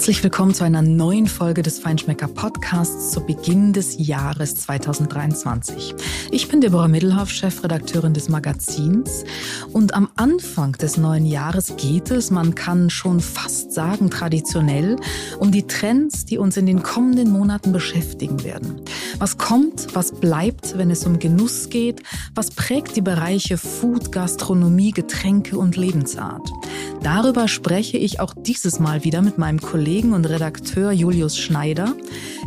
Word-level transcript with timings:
Herzlich 0.00 0.22
willkommen 0.22 0.54
zu 0.54 0.64
einer 0.64 0.80
neuen 0.80 1.26
Folge 1.26 1.60
des 1.60 1.78
Feinschmecker 1.78 2.26
Podcasts 2.26 3.10
zu 3.10 3.20
Beginn 3.20 3.74
des 3.74 3.96
Jahres 3.98 4.54
2023. 4.54 5.94
Ich 6.30 6.48
bin 6.48 6.62
Deborah 6.62 6.88
Middelhoff, 6.88 7.28
Chefredakteurin 7.28 8.14
des 8.14 8.30
Magazins. 8.30 9.24
Und 9.74 9.92
am 9.92 10.08
Anfang 10.16 10.72
des 10.72 10.96
neuen 10.96 11.26
Jahres 11.26 11.74
geht 11.76 12.10
es, 12.10 12.30
man 12.30 12.54
kann 12.54 12.88
schon 12.88 13.20
fast 13.20 13.72
sagen, 13.72 14.08
traditionell, 14.08 14.96
um 15.38 15.52
die 15.52 15.66
Trends, 15.66 16.24
die 16.24 16.38
uns 16.38 16.56
in 16.56 16.64
den 16.64 16.82
kommenden 16.82 17.30
Monaten 17.30 17.70
beschäftigen 17.70 18.42
werden. 18.42 18.80
Was 19.18 19.36
kommt, 19.36 19.94
was 19.94 20.12
bleibt, 20.12 20.78
wenn 20.78 20.90
es 20.90 21.04
um 21.04 21.18
Genuss 21.18 21.68
geht? 21.68 22.02
Was 22.34 22.50
prägt 22.52 22.96
die 22.96 23.02
Bereiche 23.02 23.58
Food, 23.58 24.12
Gastronomie, 24.12 24.92
Getränke 24.92 25.58
und 25.58 25.76
Lebensart? 25.76 26.48
Darüber 27.02 27.48
spreche 27.48 27.98
ich 27.98 28.20
auch 28.20 28.34
dieses 28.34 28.78
Mal 28.78 29.04
wieder 29.04 29.20
mit 29.22 29.36
meinem 29.38 29.60
Kollegen 29.60 29.89
und 29.90 30.24
Redakteur 30.24 30.92
Julius 30.92 31.36
Schneider. 31.36 31.96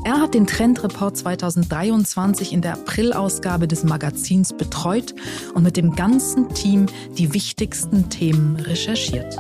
Er 0.05 0.21
hat 0.21 0.33
den 0.33 0.47
Trendreport 0.47 1.17
2023 1.17 2.53
in 2.53 2.61
der 2.61 2.73
Aprilausgabe 2.73 3.67
des 3.67 3.83
Magazins 3.83 4.53
betreut 4.53 5.13
und 5.53 5.63
mit 5.63 5.75
dem 5.75 5.93
ganzen 5.93 6.47
Team 6.53 6.85
die 7.17 7.33
wichtigsten 7.33 8.09
Themen 8.09 8.55
recherchiert. 8.55 9.37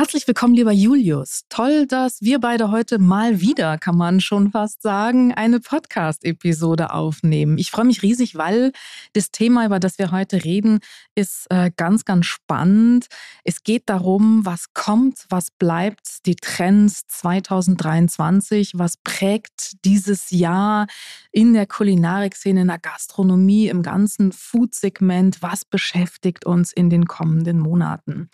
Herzlich 0.00 0.26
willkommen, 0.26 0.54
lieber 0.54 0.72
Julius. 0.72 1.44
Toll, 1.50 1.86
dass 1.86 2.22
wir 2.22 2.38
beide 2.40 2.70
heute 2.70 2.98
mal 2.98 3.42
wieder, 3.42 3.76
kann 3.76 3.98
man 3.98 4.22
schon 4.22 4.50
fast 4.50 4.80
sagen, 4.80 5.34
eine 5.34 5.60
Podcast-Episode 5.60 6.94
aufnehmen. 6.94 7.58
Ich 7.58 7.70
freue 7.70 7.84
mich 7.84 8.00
riesig, 8.00 8.34
weil 8.34 8.72
das 9.12 9.30
Thema, 9.30 9.66
über 9.66 9.78
das 9.78 9.98
wir 9.98 10.10
heute 10.10 10.42
reden, 10.42 10.78
ist 11.14 11.48
äh, 11.50 11.70
ganz, 11.76 12.06
ganz 12.06 12.24
spannend. 12.24 13.08
Es 13.44 13.62
geht 13.62 13.90
darum, 13.90 14.46
was 14.46 14.72
kommt, 14.72 15.26
was 15.28 15.50
bleibt, 15.50 16.24
die 16.24 16.36
Trends 16.36 17.02
2023, 17.08 18.78
was 18.78 18.96
prägt 18.96 19.84
dieses 19.84 20.30
Jahr 20.30 20.86
in 21.30 21.52
der 21.52 21.66
Kulinarikszene, 21.66 22.62
in 22.62 22.68
der 22.68 22.78
Gastronomie, 22.78 23.68
im 23.68 23.82
ganzen 23.82 24.32
Food-Segment, 24.32 25.42
was 25.42 25.66
beschäftigt 25.66 26.46
uns 26.46 26.72
in 26.72 26.88
den 26.88 27.04
kommenden 27.04 27.58
Monaten. 27.58 28.30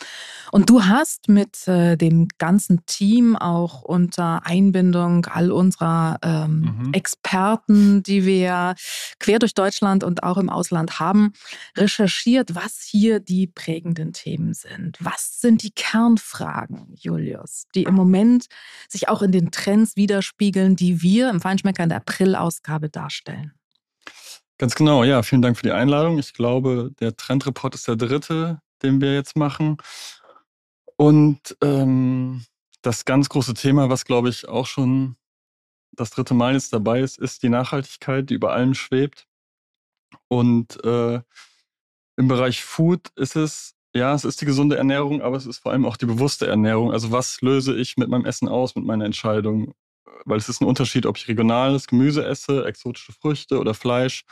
Und 0.53 0.71
du 0.71 0.85
hast 0.85 1.29
mit 1.29 1.56
äh, 1.67 1.97
dem 1.97 2.29
ganzen 2.39 2.85
Team 2.87 3.37
auch 3.37 3.83
unter 3.83 4.45
Einbindung 4.45 5.27
all 5.27 5.51
unserer 5.51 6.19
ähm, 6.23 6.61
mhm. 6.61 6.93
Experten, 6.93 8.03
die 8.03 8.25
wir 8.25 8.75
quer 9.19 9.39
durch 9.39 9.55
Deutschland 9.55 10.05
und 10.05 10.23
auch 10.23 10.37
im 10.37 10.51
Ausland 10.51 11.01
haben, 11.01 11.33
recherchiert, 11.77 12.55
was 12.55 12.83
hier 12.83 13.21
die 13.21 13.47
prägenden 13.47 14.13
Themen 14.13 14.55
sind. 14.55 14.97
Was 15.01 15.41
sind 15.41 15.63
die 15.63 15.73
Kernfragen, 15.73 16.95
Julius, 16.97 17.67
die 17.75 17.85
im 17.85 17.95
Moment 17.95 18.47
sich 18.89 19.09
auch 19.09 19.23
in 19.23 19.33
den 19.33 19.51
Trends 19.51 19.97
widerspiegeln, 19.97 20.77
die 20.77 21.03
wir 21.03 21.31
im 21.31 21.41
Feinschmecker 21.41 21.83
in 21.83 21.89
der 21.89 21.99
April-Ausgabe 21.99 22.89
darstellen? 22.89 23.53
Ganz 24.59 24.75
genau, 24.75 25.05
ja. 25.05 25.23
Vielen 25.23 25.43
Dank 25.43 25.57
für 25.57 25.65
die 25.65 25.73
Einladung. 25.73 26.19
Ich 26.19 26.33
glaube, 26.33 26.91
der 27.01 27.17
Trendreport 27.17 27.75
ist 27.75 27.89
der 27.89 27.97
dritte, 27.97 28.61
den 28.83 29.01
wir 29.01 29.15
jetzt 29.15 29.37
machen. 29.37 29.77
Und 30.97 31.57
ähm, 31.63 32.45
das 32.83 33.05
ganz 33.05 33.29
große 33.29 33.55
Thema, 33.55 33.91
was 33.91 34.05
glaube 34.05 34.29
ich 34.29 34.49
auch 34.49 34.67
schon 34.67 35.17
das 35.93 36.11
dritte 36.11 36.35
Mal 36.35 36.55
jetzt 36.55 36.73
dabei 36.73 37.01
ist, 37.01 37.19
ist 37.19 37.43
die 37.43 37.49
Nachhaltigkeit, 37.49 38.29
die 38.31 38.35
über 38.35 38.53
allem 38.53 38.75
schwebt. 38.75 39.27
Und 40.29 40.83
äh, 40.85 41.21
im 42.17 42.29
Bereich 42.29 42.63
Food 42.63 43.09
ist 43.17 43.37
es, 43.37 43.75
ja, 43.95 44.15
es 44.15 44.25
ist 44.25 44.41
die 44.41 44.47
gesunde 44.47 44.77
Ernährung, 44.77 45.23
aber 45.23 45.37
es 45.37 45.47
ist 45.47 45.59
vor 45.59 45.73
allem 45.73 45.85
auch 45.85 45.97
die 45.97 46.07
bewusste 46.07 46.47
Ernährung. 46.47 46.93
Also 46.93 47.13
was 47.13 47.41
löse 47.41 47.75
ich 47.77 47.97
mit 47.97 48.09
meinem 48.09 48.25
Essen 48.25 48.49
aus, 48.49 48.75
mit 48.75 48.85
meiner 48.85 49.05
Entscheidung? 49.05 49.75
Weil 50.25 50.39
es 50.39 50.49
ist 50.49 50.61
ein 50.61 50.67
Unterschied, 50.67 51.07
ob 51.07 51.17
ich 51.17 51.29
regionales 51.29 51.87
Gemüse 51.87 52.25
esse, 52.25 52.65
exotische 52.67 53.13
Früchte 53.13 53.59
oder 53.59 53.75
Fleisch. 53.75 54.25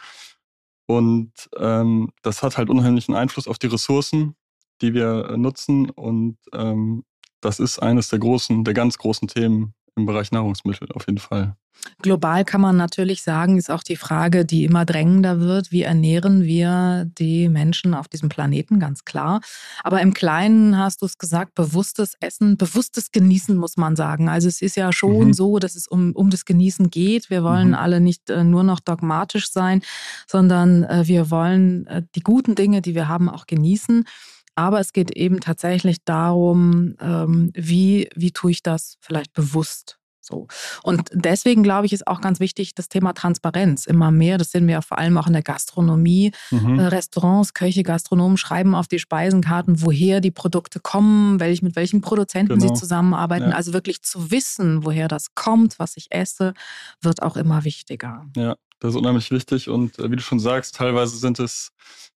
Und 0.86 1.32
ähm, 1.56 2.12
das 2.22 2.42
hat 2.42 2.58
halt 2.58 2.68
unheimlichen 2.68 3.14
Einfluss 3.14 3.48
auf 3.48 3.58
die 3.58 3.68
Ressourcen, 3.68 4.36
die 4.84 4.94
wir 4.94 5.36
nutzen. 5.36 5.90
Und 5.90 6.36
ähm, 6.52 7.04
das 7.40 7.58
ist 7.58 7.78
eines 7.78 8.08
der 8.08 8.18
großen, 8.18 8.64
der 8.64 8.74
ganz 8.74 8.98
großen 8.98 9.28
Themen 9.28 9.74
im 9.96 10.06
Bereich 10.06 10.32
Nahrungsmittel 10.32 10.88
auf 10.92 11.06
jeden 11.06 11.18
Fall. 11.18 11.56
Global 12.00 12.44
kann 12.44 12.60
man 12.60 12.76
natürlich 12.76 13.22
sagen, 13.22 13.58
ist 13.58 13.70
auch 13.70 13.82
die 13.82 13.96
Frage, 13.96 14.44
die 14.44 14.64
immer 14.64 14.84
drängender 14.84 15.40
wird. 15.40 15.70
Wie 15.70 15.82
ernähren 15.82 16.44
wir 16.44 17.10
die 17.18 17.48
Menschen 17.48 17.94
auf 17.94 18.08
diesem 18.08 18.28
Planeten? 18.28 18.78
Ganz 18.78 19.04
klar. 19.04 19.40
Aber 19.82 20.00
im 20.00 20.14
Kleinen 20.14 20.78
hast 20.78 21.02
du 21.02 21.06
es 21.06 21.18
gesagt, 21.18 21.54
bewusstes 21.54 22.14
Essen, 22.20 22.56
bewusstes 22.56 23.10
Genießen, 23.10 23.56
muss 23.56 23.76
man 23.76 23.96
sagen. 23.96 24.28
Also 24.28 24.48
es 24.48 24.62
ist 24.62 24.76
ja 24.76 24.92
schon 24.92 25.28
mhm. 25.28 25.32
so, 25.34 25.58
dass 25.58 25.74
es 25.74 25.86
um, 25.86 26.12
um 26.12 26.30
das 26.30 26.44
Genießen 26.44 26.90
geht. 26.90 27.28
Wir 27.28 27.42
wollen 27.42 27.68
mhm. 27.68 27.74
alle 27.74 28.00
nicht 28.00 28.30
äh, 28.30 28.44
nur 28.44 28.62
noch 28.62 28.80
dogmatisch 28.80 29.50
sein, 29.50 29.82
sondern 30.26 30.84
äh, 30.84 31.06
wir 31.06 31.30
wollen 31.30 31.86
äh, 31.86 32.02
die 32.14 32.22
guten 32.22 32.54
Dinge, 32.54 32.80
die 32.80 32.94
wir 32.94 33.08
haben, 33.08 33.28
auch 33.28 33.46
genießen. 33.46 34.04
Aber 34.54 34.80
es 34.80 34.92
geht 34.92 35.16
eben 35.16 35.40
tatsächlich 35.40 36.04
darum, 36.04 36.96
ähm, 37.00 37.50
wie, 37.54 38.08
wie 38.14 38.32
tue 38.32 38.52
ich 38.52 38.62
das 38.62 38.96
vielleicht 39.00 39.32
bewusst 39.32 39.98
so. 40.24 40.48
Und 40.82 41.10
deswegen 41.12 41.62
glaube 41.62 41.86
ich, 41.86 41.92
ist 41.92 42.06
auch 42.06 42.20
ganz 42.20 42.40
wichtig 42.40 42.74
das 42.74 42.88
Thema 42.88 43.12
Transparenz 43.12 43.86
immer 43.86 44.10
mehr. 44.10 44.38
Das 44.38 44.50
sehen 44.50 44.66
wir 44.66 44.74
ja 44.74 44.80
vor 44.80 44.98
allem 44.98 45.18
auch 45.18 45.26
in 45.26 45.34
der 45.34 45.42
Gastronomie. 45.42 46.32
Mhm. 46.50 46.78
Äh, 46.78 46.86
Restaurants, 46.86 47.54
Köche, 47.54 47.82
Gastronomen 47.82 48.36
schreiben 48.36 48.74
auf 48.74 48.88
die 48.88 48.98
Speisenkarten, 48.98 49.82
woher 49.82 50.20
die 50.20 50.30
Produkte 50.30 50.80
kommen, 50.80 51.40
welch, 51.40 51.62
mit 51.62 51.76
welchen 51.76 52.00
Produzenten 52.00 52.58
genau. 52.58 52.74
sie 52.74 52.80
zusammenarbeiten. 52.80 53.50
Ja. 53.50 53.56
Also 53.56 53.72
wirklich 53.72 54.02
zu 54.02 54.30
wissen, 54.30 54.84
woher 54.84 55.08
das 55.08 55.34
kommt, 55.34 55.78
was 55.78 55.96
ich 55.96 56.06
esse, 56.10 56.54
wird 57.00 57.22
auch 57.22 57.36
immer 57.36 57.64
wichtiger. 57.64 58.24
Ja, 58.36 58.56
das 58.80 58.90
ist 58.90 58.96
unheimlich 58.96 59.30
wichtig. 59.30 59.68
Und 59.68 59.98
äh, 59.98 60.10
wie 60.10 60.16
du 60.16 60.22
schon 60.22 60.40
sagst, 60.40 60.76
teilweise 60.76 61.16
sind 61.16 61.38
es 61.38 61.72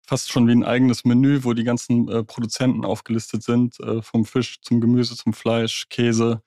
fast 0.06 0.30
schon 0.30 0.46
wie 0.48 0.52
ein 0.52 0.64
eigenes 0.64 1.04
Menü, 1.04 1.44
wo 1.44 1.52
die 1.52 1.64
ganzen 1.64 2.08
äh, 2.08 2.24
Produzenten 2.24 2.84
aufgelistet 2.84 3.42
sind, 3.42 3.78
äh, 3.80 4.02
vom 4.02 4.24
Fisch 4.24 4.60
zum 4.62 4.80
Gemüse, 4.80 5.16
zum 5.16 5.32
Fleisch, 5.32 5.88
Käse. 5.88 6.42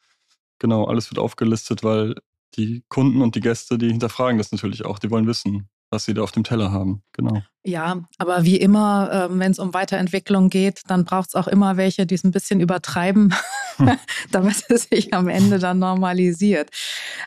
Genau, 0.59 0.85
alles 0.85 1.09
wird 1.11 1.19
aufgelistet, 1.19 1.83
weil 1.83 2.15
die 2.55 2.83
Kunden 2.89 3.21
und 3.21 3.35
die 3.35 3.39
Gäste, 3.39 3.77
die 3.77 3.87
hinterfragen 3.87 4.37
das 4.37 4.51
natürlich 4.51 4.85
auch. 4.85 4.99
Die 4.99 5.09
wollen 5.09 5.27
wissen, 5.27 5.69
was 5.89 6.05
sie 6.05 6.13
da 6.13 6.21
auf 6.21 6.31
dem 6.31 6.43
Teller 6.43 6.71
haben. 6.71 7.03
Genau. 7.13 7.41
Ja, 7.63 8.01
aber 8.17 8.43
wie 8.43 8.57
immer, 8.57 9.29
äh, 9.29 9.39
wenn 9.39 9.51
es 9.51 9.59
um 9.59 9.73
Weiterentwicklung 9.75 10.49
geht, 10.49 10.81
dann 10.87 11.05
braucht 11.05 11.29
es 11.29 11.35
auch 11.35 11.47
immer 11.47 11.77
welche, 11.77 12.07
die 12.07 12.15
es 12.15 12.23
ein 12.23 12.31
bisschen 12.31 12.59
übertreiben, 12.59 13.35
hm. 13.77 13.91
damit 14.31 14.63
es 14.69 14.83
sich 14.83 15.13
am 15.13 15.27
Ende 15.27 15.59
dann 15.59 15.77
normalisiert. 15.77 16.69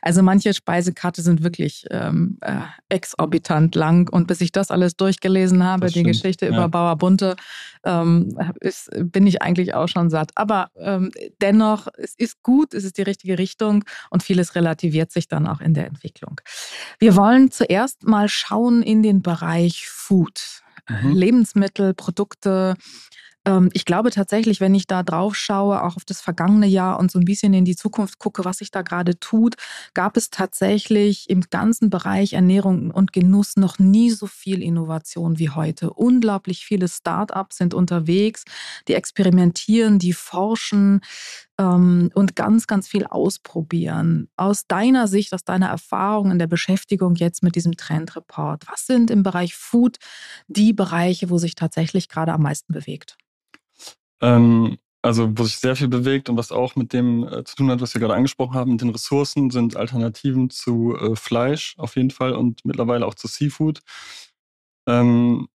Also 0.02 0.22
manche 0.22 0.52
Speisekarte 0.52 1.22
sind 1.22 1.44
wirklich 1.44 1.86
ähm, 1.90 2.38
äh, 2.40 2.62
exorbitant 2.88 3.76
lang 3.76 4.12
und 4.12 4.26
bis 4.26 4.40
ich 4.40 4.50
das 4.50 4.72
alles 4.72 4.96
durchgelesen 4.96 5.62
habe, 5.62 5.86
die 5.86 6.02
Geschichte 6.02 6.46
ja. 6.46 6.52
über 6.52 6.68
Bauer 6.68 6.96
Bunte, 6.96 7.36
ähm, 7.84 8.36
ist, 8.60 8.90
bin 8.92 9.26
ich 9.26 9.42
eigentlich 9.42 9.74
auch 9.74 9.88
schon 9.88 10.10
satt. 10.10 10.32
Aber 10.34 10.70
ähm, 10.76 11.10
dennoch, 11.40 11.86
es 11.96 12.14
ist 12.16 12.42
gut, 12.42 12.74
es 12.74 12.84
ist 12.84 12.98
die 12.98 13.02
richtige 13.02 13.38
Richtung 13.38 13.84
und 14.10 14.22
vieles 14.22 14.54
relativiert 14.54 15.12
sich 15.12 15.28
dann 15.28 15.46
auch 15.46 15.60
in 15.60 15.74
der 15.74 15.86
Entwicklung. 15.86 16.40
Wir 16.98 17.14
wollen 17.14 17.50
zuerst 17.50 18.02
mal 18.04 18.28
schauen 18.28 18.82
in 18.82 19.02
den 19.02 19.22
Bereich 19.22 19.86
Food. 19.88 20.23
Food, 20.24 20.62
mhm. 20.88 21.12
Lebensmittel, 21.12 21.94
Produkte. 21.94 22.76
Ähm, 23.46 23.70
ich 23.72 23.84
glaube 23.84 24.10
tatsächlich, 24.10 24.60
wenn 24.60 24.74
ich 24.74 24.86
da 24.86 25.02
drauf 25.02 25.34
schaue, 25.36 25.82
auch 25.82 25.96
auf 25.96 26.04
das 26.04 26.20
vergangene 26.20 26.66
Jahr 26.66 26.98
und 26.98 27.10
so 27.10 27.18
ein 27.18 27.24
bisschen 27.24 27.54
in 27.54 27.64
die 27.64 27.76
Zukunft 27.76 28.18
gucke, 28.18 28.44
was 28.44 28.58
sich 28.58 28.70
da 28.70 28.82
gerade 28.82 29.18
tut, 29.18 29.56
gab 29.94 30.16
es 30.16 30.30
tatsächlich 30.30 31.28
im 31.30 31.42
ganzen 31.50 31.90
Bereich 31.90 32.32
Ernährung 32.32 32.90
und 32.90 33.12
Genuss 33.12 33.56
noch 33.56 33.78
nie 33.78 34.10
so 34.10 34.26
viel 34.26 34.62
Innovation 34.62 35.38
wie 35.38 35.50
heute. 35.50 35.90
Unglaublich 35.92 36.64
viele 36.64 36.88
Start-ups 36.88 37.58
sind 37.58 37.74
unterwegs, 37.74 38.44
die 38.88 38.94
experimentieren, 38.94 39.98
die 39.98 40.12
forschen, 40.12 41.00
ähm, 41.58 42.10
und 42.14 42.36
ganz, 42.36 42.66
ganz 42.66 42.88
viel 42.88 43.06
ausprobieren. 43.06 44.28
Aus 44.36 44.66
deiner 44.66 45.06
Sicht, 45.08 45.32
aus 45.34 45.44
deiner 45.44 45.68
Erfahrung 45.68 46.30
in 46.32 46.38
der 46.38 46.46
Beschäftigung 46.48 47.14
jetzt 47.14 47.42
mit 47.42 47.54
diesem 47.56 47.76
Trendreport, 47.76 48.64
was 48.68 48.86
sind 48.86 49.10
im 49.10 49.22
Bereich 49.22 49.54
Food 49.54 49.98
die 50.48 50.72
Bereiche, 50.72 51.30
wo 51.30 51.38
sich 51.38 51.54
tatsächlich 51.54 52.08
gerade 52.08 52.32
am 52.32 52.42
meisten 52.42 52.72
bewegt? 52.72 53.16
Ähm, 54.24 54.78
also, 55.02 55.36
wo 55.36 55.44
sich 55.44 55.58
sehr 55.58 55.76
viel 55.76 55.88
bewegt 55.88 56.30
und 56.30 56.38
was 56.38 56.50
auch 56.50 56.76
mit 56.76 56.94
dem 56.94 57.28
äh, 57.28 57.44
zu 57.44 57.56
tun 57.56 57.70
hat, 57.70 57.82
was 57.82 57.92
wir 57.94 58.00
gerade 58.00 58.14
angesprochen 58.14 58.54
haben, 58.54 58.72
mit 58.72 58.80
den 58.80 58.88
Ressourcen, 58.88 59.50
sind 59.50 59.76
Alternativen 59.76 60.48
zu 60.48 60.96
äh, 60.96 61.14
Fleisch 61.14 61.74
auf 61.78 61.96
jeden 61.96 62.10
Fall 62.10 62.32
und 62.32 62.64
mittlerweile 62.64 63.06
auch 63.06 63.14
zu 63.14 63.28
Seafood. 63.28 63.80
Ähm, 64.88 65.48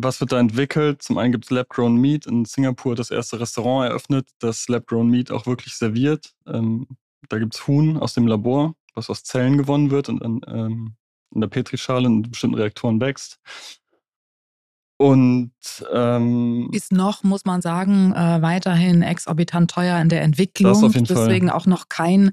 was 0.00 0.20
wird 0.20 0.30
da 0.30 0.38
entwickelt? 0.38 1.02
Zum 1.02 1.18
einen 1.18 1.32
gibt 1.32 1.46
es 1.46 1.50
Lab-Grown 1.50 1.96
Meat. 1.96 2.26
In 2.26 2.44
Singapur 2.44 2.94
das 2.94 3.10
erste 3.10 3.40
Restaurant 3.40 3.90
eröffnet, 3.90 4.28
das 4.38 4.68
Lab-Grown 4.68 5.08
Meat 5.10 5.32
auch 5.32 5.46
wirklich 5.46 5.74
serviert. 5.74 6.34
Ähm, 6.46 6.86
da 7.28 7.40
gibt 7.40 7.56
es 7.56 7.66
Huhn 7.66 7.96
aus 7.96 8.14
dem 8.14 8.28
Labor, 8.28 8.76
was 8.94 9.10
aus 9.10 9.24
Zellen 9.24 9.58
gewonnen 9.58 9.90
wird 9.90 10.08
und 10.08 10.22
dann 10.22 10.40
ähm, 10.46 10.96
in 11.34 11.40
der 11.40 11.48
Petrischale 11.48 12.06
in 12.06 12.22
bestimmten 12.22 12.56
Reaktoren 12.56 13.00
wächst. 13.00 13.40
Und 15.00 15.52
ähm, 15.92 16.70
ist 16.72 16.90
noch, 16.90 17.22
muss 17.22 17.44
man 17.44 17.62
sagen, 17.62 18.12
äh, 18.14 18.42
weiterhin 18.42 19.02
exorbitant 19.02 19.70
teuer 19.70 19.96
in 20.00 20.08
der 20.08 20.22
Entwicklung. 20.22 20.72
Das 20.72 20.82
auf 20.82 20.94
jeden 20.94 21.06
Deswegen 21.06 21.48
Fall. 21.48 21.56
auch 21.56 21.66
noch 21.66 21.88
kein 21.88 22.32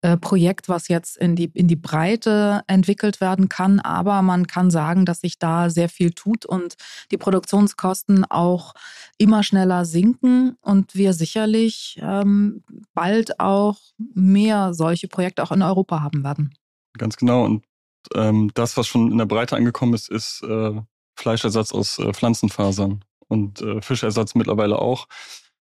äh, 0.00 0.16
Projekt, 0.16 0.70
was 0.70 0.88
jetzt 0.88 1.18
in 1.18 1.36
die, 1.36 1.50
in 1.52 1.68
die 1.68 1.76
Breite 1.76 2.62
entwickelt 2.66 3.20
werden 3.20 3.50
kann. 3.50 3.78
Aber 3.78 4.22
man 4.22 4.46
kann 4.46 4.70
sagen, 4.70 5.04
dass 5.04 5.20
sich 5.20 5.38
da 5.38 5.68
sehr 5.68 5.90
viel 5.90 6.12
tut 6.12 6.46
und 6.46 6.76
die 7.10 7.18
Produktionskosten 7.18 8.24
auch 8.24 8.72
immer 9.18 9.42
schneller 9.42 9.84
sinken 9.84 10.56
und 10.62 10.94
wir 10.94 11.12
sicherlich 11.12 12.00
ähm, 12.00 12.64
bald 12.94 13.38
auch 13.38 13.80
mehr 14.14 14.72
solche 14.72 15.08
Projekte 15.08 15.42
auch 15.42 15.52
in 15.52 15.60
Europa 15.60 16.00
haben 16.00 16.24
werden. 16.24 16.54
Ganz 16.96 17.18
genau. 17.18 17.44
Und 17.44 17.66
ähm, 18.14 18.50
das, 18.54 18.78
was 18.78 18.86
schon 18.86 19.12
in 19.12 19.18
der 19.18 19.26
Breite 19.26 19.56
angekommen 19.56 19.92
ist, 19.92 20.08
ist 20.08 20.42
äh, 20.42 20.80
Fleischersatz 21.18 21.72
aus 21.72 21.98
äh, 21.98 22.12
Pflanzenfasern 22.12 23.04
und 23.28 23.60
äh, 23.60 23.82
Fischersatz 23.82 24.34
mittlerweile 24.34 24.78
auch, 24.78 25.06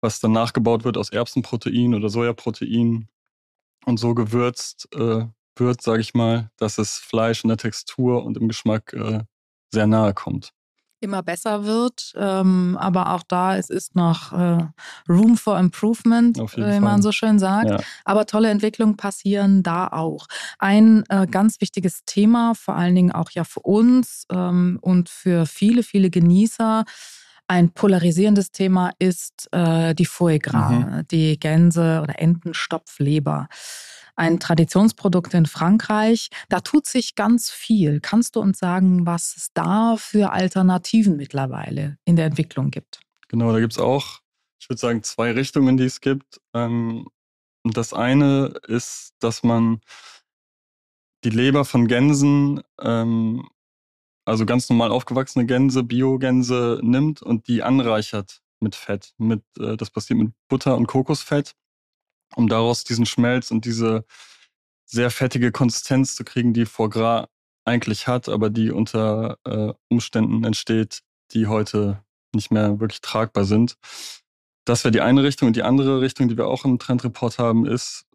was 0.00 0.20
dann 0.20 0.32
nachgebaut 0.32 0.84
wird 0.84 0.98
aus 0.98 1.10
Erbsenprotein 1.10 1.94
oder 1.94 2.08
Sojaprotein 2.08 3.08
und 3.86 3.98
so 3.98 4.14
gewürzt 4.14 4.88
äh, 4.94 5.26
wird, 5.56 5.82
sage 5.82 6.02
ich 6.02 6.14
mal, 6.14 6.50
dass 6.56 6.78
es 6.78 6.98
Fleisch 6.98 7.44
in 7.44 7.48
der 7.48 7.56
Textur 7.56 8.24
und 8.24 8.36
im 8.36 8.48
Geschmack 8.48 8.92
äh, 8.92 9.20
sehr 9.72 9.86
nahe 9.86 10.12
kommt 10.14 10.52
immer 11.00 11.22
besser 11.22 11.64
wird. 11.64 12.12
Ähm, 12.16 12.76
aber 12.80 13.12
auch 13.14 13.22
da, 13.26 13.56
es 13.56 13.70
ist 13.70 13.94
noch 13.94 14.32
äh, 14.32 14.66
Room 15.08 15.36
for 15.36 15.58
Improvement, 15.58 16.38
wie 16.38 16.80
man 16.80 17.02
so 17.02 17.12
schön 17.12 17.38
sagt. 17.38 17.70
Ja. 17.70 17.78
Aber 18.04 18.26
tolle 18.26 18.50
Entwicklungen 18.50 18.96
passieren 18.96 19.62
da 19.62 19.88
auch. 19.88 20.26
Ein 20.58 21.04
äh, 21.08 21.26
ganz 21.26 21.60
wichtiges 21.60 22.04
Thema, 22.04 22.54
vor 22.54 22.76
allen 22.76 22.94
Dingen 22.94 23.12
auch 23.12 23.30
ja 23.30 23.44
für 23.44 23.60
uns 23.60 24.26
ähm, 24.30 24.78
und 24.80 25.08
für 25.08 25.46
viele, 25.46 25.82
viele 25.82 26.10
Genießer. 26.10 26.84
Ein 27.48 27.70
polarisierendes 27.70 28.50
Thema 28.50 28.90
ist 28.98 29.48
äh, 29.52 29.94
die 29.94 30.06
Foie 30.06 30.40
Gras, 30.40 30.72
mhm. 30.72 31.08
die 31.10 31.38
Gänse- 31.38 32.00
oder 32.02 32.18
Entenstopfleber 32.20 33.48
ein 34.16 34.40
Traditionsprodukt 34.40 35.34
in 35.34 35.46
Frankreich. 35.46 36.30
Da 36.48 36.60
tut 36.60 36.86
sich 36.86 37.14
ganz 37.14 37.50
viel. 37.50 38.00
Kannst 38.00 38.34
du 38.36 38.40
uns 38.40 38.58
sagen, 38.58 39.06
was 39.06 39.36
es 39.36 39.52
da 39.54 39.96
für 39.96 40.32
Alternativen 40.32 41.16
mittlerweile 41.16 41.98
in 42.04 42.16
der 42.16 42.26
Entwicklung 42.26 42.70
gibt? 42.70 43.00
Genau, 43.28 43.52
da 43.52 43.60
gibt 43.60 43.74
es 43.74 43.78
auch, 43.78 44.20
ich 44.58 44.68
würde 44.68 44.80
sagen, 44.80 45.02
zwei 45.02 45.32
Richtungen, 45.32 45.76
die 45.76 45.84
es 45.84 46.00
gibt. 46.00 46.40
Ähm, 46.54 47.06
das 47.64 47.92
eine 47.92 48.54
ist, 48.66 49.14
dass 49.20 49.42
man 49.42 49.80
die 51.24 51.30
Leber 51.30 51.64
von 51.64 51.88
Gänsen, 51.88 52.62
ähm, 52.80 53.48
also 54.24 54.46
ganz 54.46 54.68
normal 54.68 54.90
aufgewachsene 54.90 55.46
Gänse, 55.46 55.82
Biogänse 55.82 56.80
nimmt 56.82 57.22
und 57.22 57.48
die 57.48 57.62
anreichert 57.62 58.40
mit 58.60 58.74
Fett. 58.74 59.12
Mit, 59.18 59.42
äh, 59.58 59.76
das 59.76 59.90
passiert 59.90 60.18
mit 60.18 60.32
Butter 60.48 60.76
und 60.76 60.86
Kokosfett 60.86 61.54
um 62.34 62.48
daraus 62.48 62.84
diesen 62.84 63.06
Schmelz 63.06 63.50
und 63.50 63.64
diese 63.64 64.04
sehr 64.84 65.10
fettige 65.10 65.52
Konsistenz 65.52 66.14
zu 66.14 66.24
kriegen, 66.24 66.52
die 66.52 66.66
Foie 66.66 66.88
Gras 66.88 67.28
eigentlich 67.64 68.06
hat, 68.06 68.28
aber 68.28 68.50
die 68.50 68.70
unter 68.70 69.38
äh, 69.44 69.72
Umständen 69.88 70.44
entsteht, 70.44 71.02
die 71.32 71.46
heute 71.46 72.02
nicht 72.34 72.50
mehr 72.50 72.80
wirklich 72.80 73.00
tragbar 73.00 73.44
sind. 73.44 73.76
Das 74.64 74.84
wäre 74.84 74.92
die 74.92 75.00
eine 75.00 75.22
Richtung. 75.22 75.48
Und 75.48 75.56
die 75.56 75.62
andere 75.62 76.00
Richtung, 76.00 76.28
die 76.28 76.36
wir 76.36 76.46
auch 76.46 76.64
im 76.64 76.78
Trendreport 76.78 77.38
haben, 77.38 77.66
ist, 77.66 78.06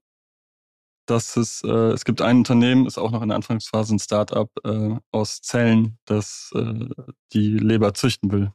dass 1.06 1.36
es, 1.36 1.63
äh, 1.63 1.92
es 1.92 2.06
gibt 2.06 2.22
ein 2.22 2.38
Unternehmen, 2.38 2.86
ist 2.86 2.98
auch 2.98 3.12
noch 3.12 3.22
in 3.22 3.30
der 3.30 3.36
Anfangsphase 3.36 3.96
ein 3.96 4.00
Startup 4.00 4.50
äh, 4.63 4.96
aus 5.12 5.42
Zellen, 5.42 5.98
das 6.06 6.52
äh, 6.56 6.90
die 7.34 7.58
Leber 7.58 7.94
züchten 7.94 8.31
will 8.31 8.52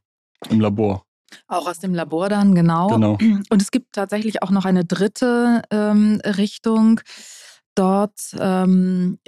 im 0.50 0.60
Labor. 0.60 1.05
Auch 1.48 1.66
aus 1.66 1.78
dem 1.78 1.94
Labor 1.94 2.28
dann, 2.28 2.54
genau. 2.54 2.88
genau. 2.88 3.18
Und 3.50 3.62
es 3.62 3.70
gibt 3.70 3.92
tatsächlich 3.92 4.42
auch 4.42 4.50
noch 4.50 4.64
eine 4.64 4.84
dritte 4.84 5.62
ähm, 5.70 6.20
Richtung. 6.24 7.00
Dort 7.74 8.34
ähm, 8.38 9.18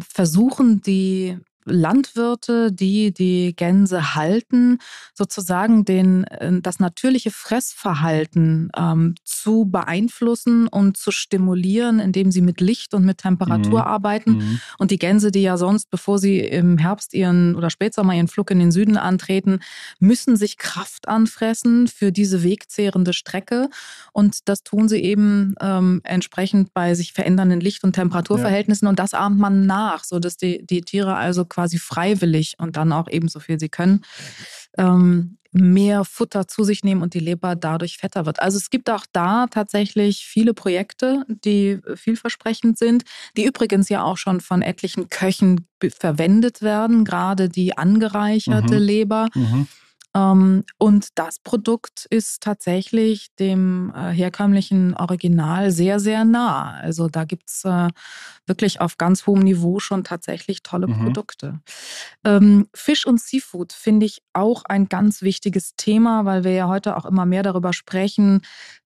versuchen 0.00 0.80
die 0.80 1.38
Landwirte, 1.66 2.72
die 2.72 3.12
die 3.12 3.54
Gänse 3.54 4.14
halten, 4.14 4.78
sozusagen 5.14 5.84
den, 5.84 6.24
äh, 6.24 6.60
das 6.62 6.78
natürliche 6.78 7.30
Fressverhalten 7.30 8.70
ähm, 8.76 9.14
zu 9.24 9.66
beeinflussen 9.66 10.68
und 10.68 10.96
zu 10.96 11.10
stimulieren, 11.10 11.98
indem 11.98 12.30
sie 12.30 12.40
mit 12.40 12.60
Licht 12.60 12.94
und 12.94 13.04
mit 13.04 13.18
Temperatur 13.18 13.80
mhm. 13.80 13.86
arbeiten. 13.86 14.30
Mhm. 14.32 14.60
Und 14.78 14.90
die 14.90 14.98
Gänse, 14.98 15.30
die 15.30 15.42
ja 15.42 15.56
sonst, 15.56 15.90
bevor 15.90 16.18
sie 16.18 16.40
im 16.40 16.78
Herbst 16.78 17.14
ihren 17.14 17.54
oder 17.56 17.70
Spätsommer 17.70 18.14
ihren 18.14 18.28
Flug 18.28 18.50
in 18.50 18.58
den 18.58 18.72
Süden 18.72 18.96
antreten, 18.96 19.60
müssen 19.98 20.36
sich 20.36 20.56
Kraft 20.56 21.08
anfressen 21.08 21.88
für 21.88 22.12
diese 22.12 22.42
wegzehrende 22.42 23.12
Strecke. 23.12 23.68
Und 24.12 24.48
das 24.48 24.62
tun 24.62 24.88
sie 24.88 25.02
eben 25.02 25.54
ähm, 25.60 26.00
entsprechend 26.04 26.72
bei 26.72 26.94
sich 26.94 27.12
verändernden 27.12 27.60
Licht- 27.60 27.84
und 27.84 27.94
Temperaturverhältnissen. 27.94 28.86
Ja. 28.86 28.90
Und 28.90 28.98
das 28.98 29.14
ahmt 29.14 29.38
man 29.38 29.66
nach, 29.66 30.04
sodass 30.04 30.36
die, 30.36 30.64
die 30.64 30.82
Tiere 30.82 31.16
also 31.16 31.44
quasi 31.44 31.55
freiwillig 31.78 32.54
und 32.58 32.76
dann 32.76 32.92
auch 32.92 33.08
eben 33.08 33.28
so 33.28 33.40
viel 33.40 33.58
sie 33.58 33.68
können, 33.68 34.02
ähm, 34.78 35.38
mehr 35.52 36.04
Futter 36.04 36.46
zu 36.46 36.64
sich 36.64 36.84
nehmen 36.84 37.02
und 37.02 37.14
die 37.14 37.20
Leber 37.20 37.56
dadurch 37.56 37.96
fetter 37.96 38.26
wird. 38.26 38.40
Also 38.40 38.58
es 38.58 38.68
gibt 38.70 38.90
auch 38.90 39.06
da 39.12 39.46
tatsächlich 39.46 40.26
viele 40.26 40.52
Projekte, 40.52 41.24
die 41.28 41.80
vielversprechend 41.94 42.78
sind, 42.78 43.04
die 43.36 43.46
übrigens 43.46 43.88
ja 43.88 44.02
auch 44.02 44.18
schon 44.18 44.40
von 44.40 44.60
etlichen 44.60 45.08
Köchen 45.08 45.66
verwendet 45.98 46.62
werden, 46.62 47.04
gerade 47.04 47.48
die 47.48 47.76
angereicherte 47.76 48.74
mhm. 48.74 48.82
Leber. 48.82 49.28
Mhm. 49.34 49.66
Ähm, 50.16 50.64
und 50.78 51.08
das 51.18 51.38
Produkt 51.38 52.06
ist 52.08 52.42
tatsächlich 52.42 53.28
dem 53.38 53.92
äh, 53.94 54.10
herkömmlichen 54.12 54.94
Original 54.96 55.70
sehr, 55.70 56.00
sehr 56.00 56.24
nah. 56.24 56.72
Also 56.72 57.08
da 57.08 57.24
gibt 57.24 57.50
es 57.50 57.64
äh, 57.64 57.88
wirklich 58.46 58.80
auf 58.80 58.96
ganz 58.96 59.26
hohem 59.26 59.40
Niveau 59.40 59.78
schon 59.78 60.04
tatsächlich 60.04 60.62
tolle 60.62 60.86
mhm. 60.86 61.04
Produkte. 61.04 61.60
Ähm, 62.24 62.68
Fisch 62.72 63.06
und 63.06 63.20
Seafood 63.20 63.74
finde 63.74 64.06
ich 64.06 64.22
auch 64.32 64.64
ein 64.64 64.88
ganz 64.88 65.20
wichtiges 65.20 65.76
Thema, 65.76 66.24
weil 66.24 66.44
wir 66.44 66.52
ja 66.52 66.68
heute 66.68 66.96
auch 66.96 67.04
immer 67.04 67.26
mehr 67.26 67.42
darüber 67.42 67.74
sprechen, 67.74 68.40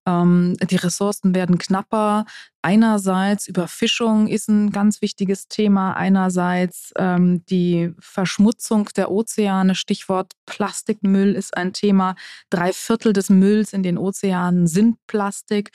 ähm, 0.07 0.57
die 0.61 0.77
Ressourcen 0.77 1.35
werden 1.35 1.59
knapper. 1.59 2.25
Einerseits 2.63 3.49
Überfischung 3.49 4.27
ist 4.27 4.49
ein 4.49 4.71
ganz 4.71 5.01
wichtiges 5.01 5.49
Thema. 5.49 5.95
Einerseits 5.95 6.93
ähm, 6.99 7.43
die 7.47 7.95
Verschmutzung 7.99 8.91
der 8.97 9.11
Ozeane. 9.11 9.75
Stichwort 9.75 10.35
Plastikmüll 10.45 11.35
ist 11.35 11.57
ein 11.57 11.73
Thema. 11.73 12.17
Drei 12.51 12.75
Viertel 12.75 13.15
des 13.15 13.31
Mülls 13.31 13.73
in 13.73 13.83
den 13.83 13.97
Ozeanen 13.97 14.67
sind 14.67 14.99
Plastik. 15.07 15.71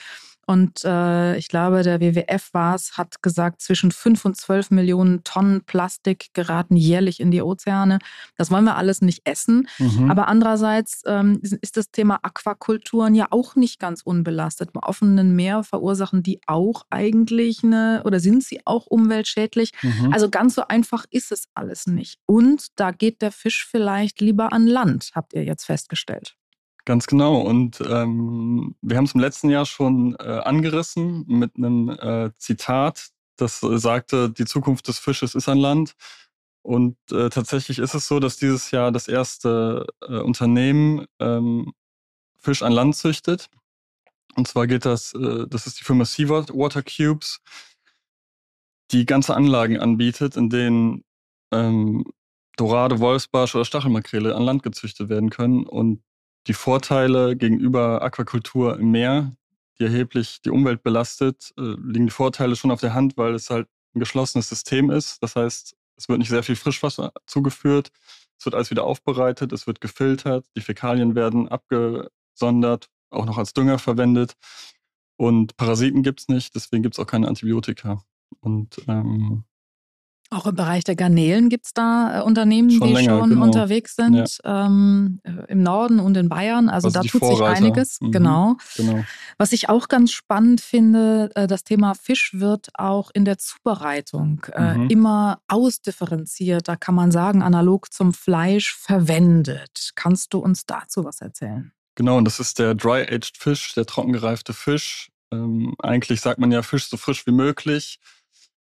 Und 0.46 0.84
äh, 0.84 1.36
ich 1.36 1.48
glaube, 1.48 1.82
der 1.82 2.00
WWF 2.00 2.54
war 2.54 2.76
es, 2.76 2.96
hat 2.96 3.20
gesagt, 3.20 3.60
zwischen 3.60 3.90
5 3.90 4.24
und 4.24 4.36
12 4.36 4.70
Millionen 4.70 5.24
Tonnen 5.24 5.62
Plastik 5.62 6.28
geraten 6.34 6.76
jährlich 6.76 7.18
in 7.18 7.32
die 7.32 7.42
Ozeane. 7.42 7.98
Das 8.36 8.52
wollen 8.52 8.64
wir 8.64 8.76
alles 8.76 9.02
nicht 9.02 9.22
essen. 9.24 9.68
Mhm. 9.78 10.08
Aber 10.08 10.28
andererseits 10.28 11.02
ähm, 11.04 11.40
ist 11.42 11.76
das 11.76 11.90
Thema 11.90 12.20
Aquakulturen 12.22 13.16
ja 13.16 13.26
auch 13.30 13.56
nicht 13.56 13.80
ganz 13.80 14.02
unbelastet. 14.02 14.70
Im 14.72 14.80
offenen 14.80 15.34
Meer 15.34 15.64
verursachen 15.64 16.22
die 16.22 16.40
auch 16.46 16.84
eigentlich 16.90 17.64
eine 17.64 18.02
oder 18.04 18.20
sind 18.20 18.44
sie 18.44 18.60
auch 18.64 18.86
umweltschädlich. 18.86 19.72
Mhm. 19.82 20.12
Also 20.12 20.30
ganz 20.30 20.54
so 20.54 20.68
einfach 20.68 21.06
ist 21.10 21.32
es 21.32 21.48
alles 21.54 21.88
nicht. 21.88 22.20
Und 22.24 22.68
da 22.76 22.92
geht 22.92 23.20
der 23.20 23.32
Fisch 23.32 23.66
vielleicht 23.68 24.20
lieber 24.20 24.52
an 24.52 24.68
Land, 24.68 25.10
habt 25.14 25.34
ihr 25.34 25.42
jetzt 25.42 25.64
festgestellt. 25.64 26.36
Ganz 26.86 27.08
genau. 27.08 27.40
Und 27.40 27.80
ähm, 27.80 28.76
wir 28.80 28.96
haben 28.96 29.06
es 29.06 29.14
im 29.14 29.20
letzten 29.20 29.50
Jahr 29.50 29.66
schon 29.66 30.14
äh, 30.20 30.22
angerissen 30.44 31.24
mit 31.26 31.56
einem 31.56 31.88
äh, 31.90 32.30
Zitat, 32.38 33.08
das 33.36 33.60
äh, 33.64 33.76
sagte, 33.78 34.30
die 34.30 34.44
Zukunft 34.44 34.86
des 34.86 35.00
Fisches 35.00 35.34
ist 35.34 35.48
an 35.48 35.58
Land. 35.58 35.94
Und 36.62 36.96
äh, 37.10 37.28
tatsächlich 37.28 37.80
ist 37.80 37.94
es 37.94 38.06
so, 38.06 38.20
dass 38.20 38.36
dieses 38.36 38.70
Jahr 38.70 38.92
das 38.92 39.08
erste 39.08 39.86
äh, 40.08 40.18
Unternehmen 40.18 41.06
ähm, 41.18 41.72
Fisch 42.38 42.62
an 42.62 42.72
Land 42.72 42.94
züchtet. 42.96 43.50
Und 44.36 44.46
zwar 44.46 44.68
geht 44.68 44.84
das, 44.84 45.12
äh, 45.14 45.46
das 45.48 45.66
ist 45.66 45.80
die 45.80 45.84
Firma 45.84 46.04
Seawater 46.04 46.84
Cubes, 46.84 47.40
die 48.92 49.06
ganze 49.06 49.34
Anlagen 49.34 49.80
anbietet, 49.80 50.36
in 50.36 50.50
denen 50.50 51.04
ähm, 51.52 52.04
Dorade, 52.56 53.00
Wolfsbarsch 53.00 53.56
oder 53.56 53.64
Stachelmakrele 53.64 54.36
an 54.36 54.44
Land 54.44 54.62
gezüchtet 54.62 55.08
werden 55.08 55.30
können. 55.30 55.66
Und 55.66 56.02
die 56.46 56.54
Vorteile 56.54 57.36
gegenüber 57.36 58.02
Aquakultur 58.02 58.78
im 58.78 58.90
Meer, 58.90 59.36
die 59.78 59.84
erheblich 59.84 60.40
die 60.42 60.50
Umwelt 60.50 60.82
belastet, 60.82 61.52
äh, 61.58 61.74
liegen 61.82 62.06
die 62.06 62.12
Vorteile 62.12 62.56
schon 62.56 62.70
auf 62.70 62.80
der 62.80 62.94
Hand, 62.94 63.16
weil 63.16 63.34
es 63.34 63.50
halt 63.50 63.68
ein 63.94 64.00
geschlossenes 64.00 64.48
System 64.48 64.90
ist. 64.90 65.22
Das 65.22 65.36
heißt, 65.36 65.76
es 65.96 66.08
wird 66.08 66.18
nicht 66.18 66.28
sehr 66.28 66.42
viel 66.42 66.56
Frischwasser 66.56 67.12
zugeführt, 67.26 67.90
es 68.38 68.44
wird 68.44 68.54
alles 68.54 68.70
wieder 68.70 68.84
aufbereitet, 68.84 69.52
es 69.52 69.66
wird 69.66 69.80
gefiltert, 69.80 70.46
die 70.56 70.60
Fäkalien 70.60 71.14
werden 71.14 71.48
abgesondert, 71.48 72.88
auch 73.10 73.26
noch 73.26 73.38
als 73.38 73.54
Dünger 73.54 73.78
verwendet. 73.78 74.34
Und 75.16 75.56
Parasiten 75.56 76.02
gibt 76.02 76.20
es 76.20 76.28
nicht, 76.28 76.54
deswegen 76.54 76.82
gibt 76.82 76.96
es 76.96 76.98
auch 76.98 77.06
keine 77.06 77.28
Antibiotika. 77.28 78.02
Und 78.40 78.82
ähm, 78.88 79.44
Auch 80.30 80.46
im 80.46 80.56
Bereich 80.56 80.82
der 80.82 80.96
Garnelen 80.96 81.48
gibt 81.48 81.66
es 81.66 81.72
da 81.72 82.18
äh, 82.20 82.22
Unternehmen, 82.22 82.70
Schon 82.70 82.88
die 82.88 82.94
länger, 82.94 83.18
schon 83.20 83.30
genau. 83.30 83.44
unterwegs 83.44 83.94
sind, 83.94 84.38
ähm, 84.44 85.20
äh, 85.22 85.30
im 85.48 85.62
Norden 85.62 86.00
und 86.00 86.16
in 86.16 86.28
Bayern. 86.28 86.68
Also, 86.68 86.88
Also 86.88 87.00
da 87.00 87.00
tut 87.02 87.10
sich 87.24 87.38
Vorreiter. 87.38 87.56
einiges, 87.64 88.00
Mhm. 88.00 88.10
genau. 88.12 88.56
Genau. 88.76 89.04
Was 89.38 89.52
ich 89.52 89.68
auch 89.68 89.86
ganz 89.88 90.10
spannend 90.10 90.60
finde, 90.60 91.30
äh, 91.36 91.46
das 91.46 91.62
Thema 91.62 91.94
Fisch 91.94 92.32
wird 92.34 92.68
auch 92.74 93.10
in 93.14 93.24
der 93.24 93.38
Zubereitung 93.38 94.44
äh, 94.52 94.74
Mhm. 94.74 94.90
immer 94.90 95.38
ausdifferenziert, 95.46 96.66
da 96.68 96.76
kann 96.76 96.94
man 96.96 97.12
sagen, 97.12 97.42
analog 97.42 97.92
zum 97.92 98.12
Fleisch 98.12 98.74
verwendet. 98.74 99.90
Kannst 99.94 100.34
du 100.34 100.38
uns 100.38 100.66
dazu 100.66 101.04
was 101.04 101.20
erzählen? 101.20 101.72
Genau, 101.94 102.18
und 102.18 102.24
das 102.24 102.40
ist 102.40 102.58
der 102.58 102.74
Dry-Aged 102.74 103.36
Fisch, 103.38 103.74
der 103.74 103.86
trockengereifte 103.86 104.52
Fisch. 104.52 105.08
Ähm, 105.32 105.74
eigentlich 105.82 106.20
sagt 106.20 106.38
man 106.38 106.50
ja 106.52 106.62
Fisch 106.62 106.88
so 106.88 106.96
frisch 106.96 107.26
wie 107.26 107.32
möglich. 107.32 107.98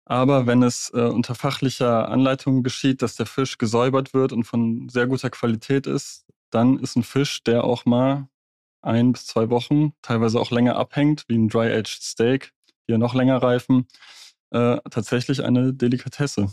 Aber 0.05 0.45
wenn 0.45 0.61
es 0.61 0.91
äh, 0.93 1.01
unter 1.01 1.33
fachlicher 1.33 2.09
Anleitung 2.09 2.61
geschieht, 2.61 3.01
dass 3.01 3.15
der 3.15 3.25
Fisch 3.25 3.57
gesäubert 3.57 4.13
wird 4.13 4.31
und 4.31 4.43
von 4.43 4.87
sehr 4.87 5.07
guter 5.07 5.31
Qualität 5.31 5.87
ist, 5.87 6.25
dann 6.51 6.77
ist 6.77 6.95
ein 6.95 7.03
Fisch, 7.03 7.43
der 7.43 7.63
auch 7.63 7.85
mal 7.85 8.27
ein 8.83 9.13
bis 9.13 9.25
zwei 9.25 9.49
Wochen, 9.49 9.93
teilweise 10.03 10.39
auch 10.39 10.51
länger 10.51 10.75
abhängt, 10.75 11.25
wie 11.27 11.37
ein 11.37 11.49
Dry-Aged 11.49 12.03
Steak, 12.03 12.53
die 12.87 12.91
ja 12.91 12.97
noch 12.99 13.15
länger 13.15 13.37
reifen, 13.41 13.87
äh, 14.51 14.77
tatsächlich 14.91 15.43
eine 15.43 15.73
Delikatesse. 15.73 16.49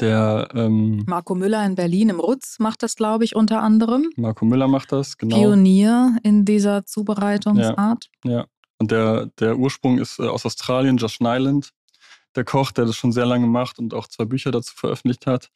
Der 0.00 0.48
ähm, 0.54 1.04
Marco 1.06 1.34
Müller 1.34 1.64
in 1.64 1.74
Berlin 1.74 2.08
im 2.08 2.18
Rutz 2.18 2.58
macht 2.58 2.82
das, 2.82 2.96
glaube 2.96 3.24
ich, 3.24 3.36
unter 3.36 3.62
anderem. 3.62 4.10
Marco 4.16 4.44
Müller 4.44 4.68
macht 4.68 4.90
das, 4.90 5.16
genau. 5.16 5.36
Pionier 5.36 6.16
in 6.22 6.44
dieser 6.44 6.84
Zubereitungsart. 6.86 8.10
Ja, 8.24 8.46
und 8.78 8.90
der, 8.90 9.26
der 9.38 9.56
Ursprung 9.56 9.98
ist 9.98 10.18
äh, 10.18 10.24
aus 10.24 10.44
Australien, 10.44 10.96
Josh 10.96 11.20
Nyland, 11.20 11.72
der 12.36 12.44
Koch, 12.44 12.70
der 12.72 12.84
das 12.84 12.96
schon 12.96 13.12
sehr 13.12 13.26
lange 13.26 13.46
macht 13.46 13.78
und 13.78 13.94
auch 13.94 14.06
zwei 14.08 14.24
Bücher 14.24 14.50
dazu 14.50 14.74
veröffentlicht 14.74 15.26
hat. 15.26 15.50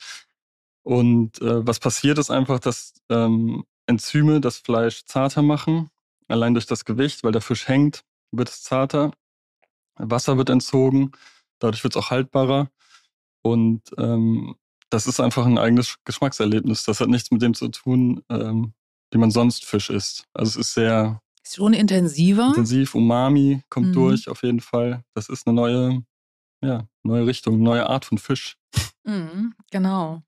Und 0.82 1.40
äh, 1.42 1.66
was 1.66 1.78
passiert 1.78 2.18
ist 2.18 2.30
einfach, 2.30 2.58
dass 2.58 2.94
ähm, 3.10 3.64
Enzyme 3.86 4.40
das 4.40 4.58
Fleisch 4.58 5.04
zarter 5.04 5.42
machen, 5.42 5.90
allein 6.28 6.54
durch 6.54 6.66
das 6.66 6.84
Gewicht, 6.84 7.22
weil 7.24 7.32
der 7.32 7.42
Fisch 7.42 7.68
hängt, 7.68 8.02
wird 8.32 8.48
es 8.48 8.62
zarter. 8.62 9.12
Wasser 9.96 10.38
wird 10.38 10.48
entzogen, 10.48 11.12
dadurch 11.58 11.84
wird 11.84 11.94
es 11.94 12.02
auch 12.02 12.10
haltbarer. 12.10 12.70
Und 13.42 13.82
ähm, 13.98 14.54
das 14.90 15.06
ist 15.06 15.20
einfach 15.20 15.46
ein 15.46 15.58
eigenes 15.58 15.96
Geschmackserlebnis. 16.04 16.84
Das 16.84 17.00
hat 17.00 17.08
nichts 17.08 17.30
mit 17.30 17.42
dem 17.42 17.54
zu 17.54 17.68
tun, 17.68 18.22
ähm, 18.30 18.72
wie 19.10 19.18
man 19.18 19.30
sonst 19.30 19.64
Fisch 19.64 19.90
isst. 19.90 20.24
Also 20.32 20.50
es 20.60 20.68
ist 20.68 20.74
sehr 20.74 21.20
Ist 21.44 21.56
schon 21.56 21.72
intensiver. 21.74 22.48
intensiv. 22.48 22.94
Umami 22.94 23.62
kommt 23.68 23.88
Mhm. 23.88 23.92
durch 23.92 24.28
auf 24.28 24.42
jeden 24.42 24.60
Fall. 24.60 25.04
Das 25.14 25.28
ist 25.28 25.46
eine 25.46 25.54
neue, 25.54 26.02
ja, 26.62 26.86
neue 27.02 27.26
Richtung, 27.26 27.62
neue 27.62 27.88
Art 27.88 28.04
von 28.04 28.18
Fisch. 28.18 28.56
Mhm, 29.04 29.54
genau. 29.70 30.22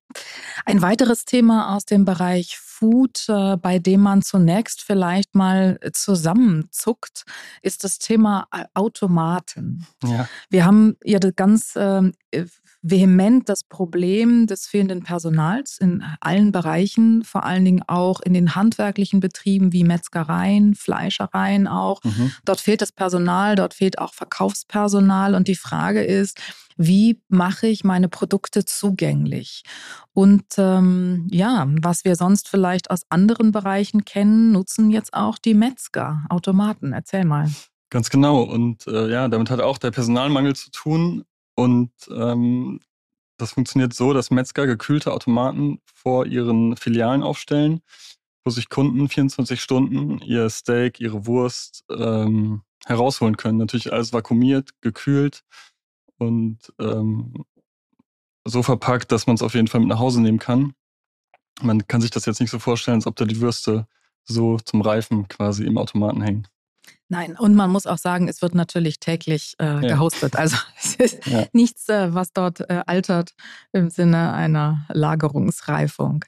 Ein 0.65 0.83
weiteres 0.83 1.25
Thema 1.25 1.77
aus 1.77 1.85
dem 1.85 2.05
Bereich 2.05 2.59
Food, 2.59 3.29
äh, 3.29 3.57
bei 3.57 3.79
dem 3.79 4.01
man 4.01 4.23
zunächst 4.23 4.83
vielleicht 4.83 5.35
mal 5.35 5.79
zusammenzuckt, 5.93 7.25
ist 7.63 7.85
das 7.85 7.99
Thema 7.99 8.49
äh, 8.51 8.65
Automaten. 8.75 9.87
Ja, 10.03 10.29
Wir 10.51 10.65
haben 10.65 10.97
ja 11.05 11.19
das 11.19 11.37
ganz 11.37 11.75
ähm, 11.77 12.13
äh, 12.31 12.47
vehement 12.83 13.49
das 13.49 13.63
Problem 13.63 14.47
des 14.47 14.67
fehlenden 14.67 15.03
Personals 15.05 15.79
in 15.79 16.03
allen 16.21 16.51
Bereichen, 16.51 17.23
vor 17.23 17.45
allen 17.45 17.65
Dingen 17.65 17.83
auch 17.87 18.21
in 18.21 18.35
den 18.35 18.57
handwerklichen 18.57 19.21
Betrieben 19.21 19.73
wie 19.73 19.85
Metzgereien, 19.85 20.75
Fleischereien 20.75 21.69
auch. 21.69 22.03
mhm. 22.03 22.33
Dort 22.45 22.61
fehlt 22.61 22.83
das 22.83 22.91
Personal, 22.91 23.55
dort 23.55 23.75
fehlt 23.75 23.99
auch 23.99 24.15
Verkaufspersonal 24.15 25.35
und 25.35 25.47
die 25.47 25.55
Frage 25.55 26.03
ist, 26.03 26.41
wie 26.77 27.21
mache 27.29 27.69
ich 27.69 27.85
meine 27.85 28.09
Produkte 28.09 28.65
zugänglich? 28.65 29.63
Und 30.13 30.45
ähm, 30.59 31.29
ja, 31.31 31.67
was 31.81 32.05
wir 32.05 32.17
sonst 32.17 32.49
vielleicht 32.49 32.91
aus 32.91 33.03
anderen 33.11 33.53
Bereichen 33.53 34.05
kennen, 34.05 34.53
nutzen 34.53 34.91
jetzt 34.91 35.15
auch 35.15 35.39
die 35.39 35.55
Metzger, 35.55 36.25
Automaten. 36.31 36.93
Erzähl 36.93 37.25
mal. 37.25 37.49
ganz 37.91 38.11
genau. 38.11 38.43
Und 38.43 38.87
äh, 38.87 39.09
ja, 39.09 39.29
damit 39.29 39.51
hat 39.51 39.61
auch 39.61 39.79
der 39.79 39.91
Personalmangel 39.91 40.57
zu 40.57 40.71
tun. 40.71 41.25
Und 41.55 41.93
ähm, 42.11 42.81
das 43.37 43.53
funktioniert 43.53 43.93
so, 43.93 44.13
dass 44.13 44.31
Metzger 44.31 44.67
gekühlte 44.67 45.13
Automaten 45.13 45.81
vor 45.85 46.27
ihren 46.27 46.77
Filialen 46.77 47.23
aufstellen, 47.23 47.83
wo 48.45 48.51
sich 48.51 48.69
Kunden 48.69 49.09
24 49.09 49.61
Stunden 49.61 50.19
ihr 50.19 50.49
Steak, 50.49 51.01
ihre 51.01 51.27
Wurst 51.27 51.85
ähm, 51.91 52.63
herausholen 52.87 53.37
können. 53.37 53.59
Natürlich 53.59 53.93
alles 53.93 54.13
vakuumiert, 54.13 54.81
gekühlt 54.81 55.43
und 56.19 56.59
ähm, 56.79 57.45
so 58.45 58.63
verpackt, 58.63 59.13
dass 59.13 59.27
man 59.27 59.35
es 59.35 59.43
auf 59.43 59.55
jeden 59.55 59.69
Fall 59.69 59.81
mit 59.81 59.89
nach 59.89 59.99
Hause 59.99 60.21
nehmen 60.21 60.39
kann. 60.39 60.75
Man 61.61 61.87
kann 61.87 62.01
sich 62.01 62.11
das 62.11 62.27
jetzt 62.27 62.41
nicht 62.41 62.51
so 62.51 62.59
vorstellen, 62.59 62.97
als 62.97 63.07
ob 63.07 63.17
da 63.17 63.25
die 63.25 63.41
Würste 63.41 63.87
so 64.25 64.59
zum 64.59 64.81
Reifen 64.81 65.29
quasi 65.29 65.65
im 65.65 65.79
Automaten 65.79 66.23
hängen. 66.23 66.49
Nein, 67.09 67.37
und 67.39 67.55
man 67.55 67.69
muss 67.71 67.87
auch 67.87 67.99
sagen, 67.99 68.27
es 68.27 68.41
wird 68.41 68.55
natürlich 68.55 68.99
täglich 68.99 69.55
äh, 69.61 69.65
Ja. 69.67 69.81
gehostet. 69.81 70.35
Also 70.35 70.57
es 70.83 70.95
ist 70.97 71.27
Ja. 71.27 71.45
nichts, 71.53 71.87
äh, 71.91 72.15
was 72.15 72.33
dort 72.33 72.61
äh, 72.71 72.83
altert 72.87 73.35
im 73.73 73.91
Sinne 73.91 74.33
einer 74.33 74.87
Lagerungsreifung. 74.89 76.25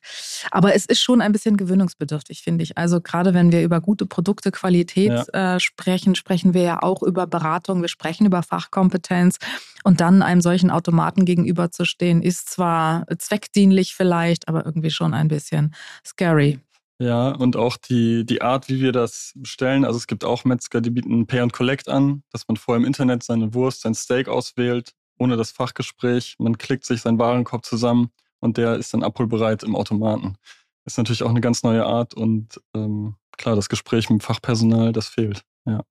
Aber 0.51 0.75
es 0.75 0.85
ist 0.85 1.01
schon 1.01 1.21
ein 1.23 1.33
bisschen 1.33 1.57
gewöhnungsbedürftig, 1.57 2.43
finde 2.43 2.65
ich. 2.65 2.77
Also 2.77 3.01
gerade 3.01 3.33
wenn 3.33 3.51
wir 3.51 3.63
über 3.63 3.81
gute 3.81 4.05
Produkte, 4.05 4.51
Qualität 4.51 5.33
äh, 5.35 5.59
sprechen, 5.59 6.15
sprechen 6.15 6.53
wir 6.53 6.63
ja 6.63 6.83
auch 6.83 7.03
über 7.03 7.27
Beratung, 7.27 7.81
wir 7.81 7.89
sprechen 7.89 8.27
über 8.27 8.43
Fachkompetenz. 8.43 9.39
Und 9.85 10.01
dann 10.01 10.23
einem 10.23 10.41
solchen 10.41 10.71
Automaten 10.71 11.25
gegenüberzustehen, 11.25 12.23
ist 12.23 12.51
zwar 12.51 13.07
zweckdienlich 13.19 13.95
vielleicht, 13.95 14.49
aber 14.49 14.65
irgendwie 14.67 14.91
schon 14.91 15.15
ein 15.15 15.29
bisschen 15.29 15.75
scary. 16.07 16.59
Ja, 17.01 17.31
und 17.31 17.57
auch 17.57 17.77
die, 17.77 18.25
die 18.25 18.41
Art, 18.41 18.69
wie 18.69 18.81
wir 18.81 18.93
das 18.93 19.33
bestellen. 19.35 19.85
Also 19.85 19.97
es 19.97 20.07
gibt 20.07 20.25
auch 20.25 20.45
Metzger, 20.45 20.81
die 20.81 20.91
bieten 20.91 21.27
Pay 21.27 21.41
and 21.41 21.53
Collect 21.53 21.89
an, 21.89 22.23
dass 22.31 22.47
man 22.47 22.57
vorher 22.57 22.81
im 22.81 22.87
Internet 22.87 23.23
seine 23.25 23.53
Wurst, 23.53 23.81
sein 23.83 23.95
Steak 23.95 24.29
auswählt, 24.29 24.93
ohne 25.19 25.37
das 25.37 25.51
Fachgespräch. 25.51 26.37
Man 26.39 26.57
klickt 26.57 26.87
sich 26.87 27.03
seinen 27.03 27.19
Warenkorb 27.19 27.65
zusammen 27.65 28.11
und 28.41 28.57
der 28.59 28.77
ist 28.77 28.95
dann 28.95 29.03
abholbereit 29.03 29.65
im 29.65 29.75
Automaten. 29.75 30.37
Ist 30.85 30.99
natürlich 30.99 31.23
auch 31.25 31.31
eine 31.31 31.41
ganz 31.41 31.63
neue 31.63 31.85
Art 31.85 32.15
und 32.15 32.61
ähm, 32.75 33.17
klar, 33.37 33.57
das 33.57 33.69
Gespräch 33.69 34.09
mit 34.09 34.21
dem 34.21 34.25
Fachpersonal, 34.25 34.93
das 34.93 35.09
fehlt. 35.09 35.45
Ja. 35.67 35.83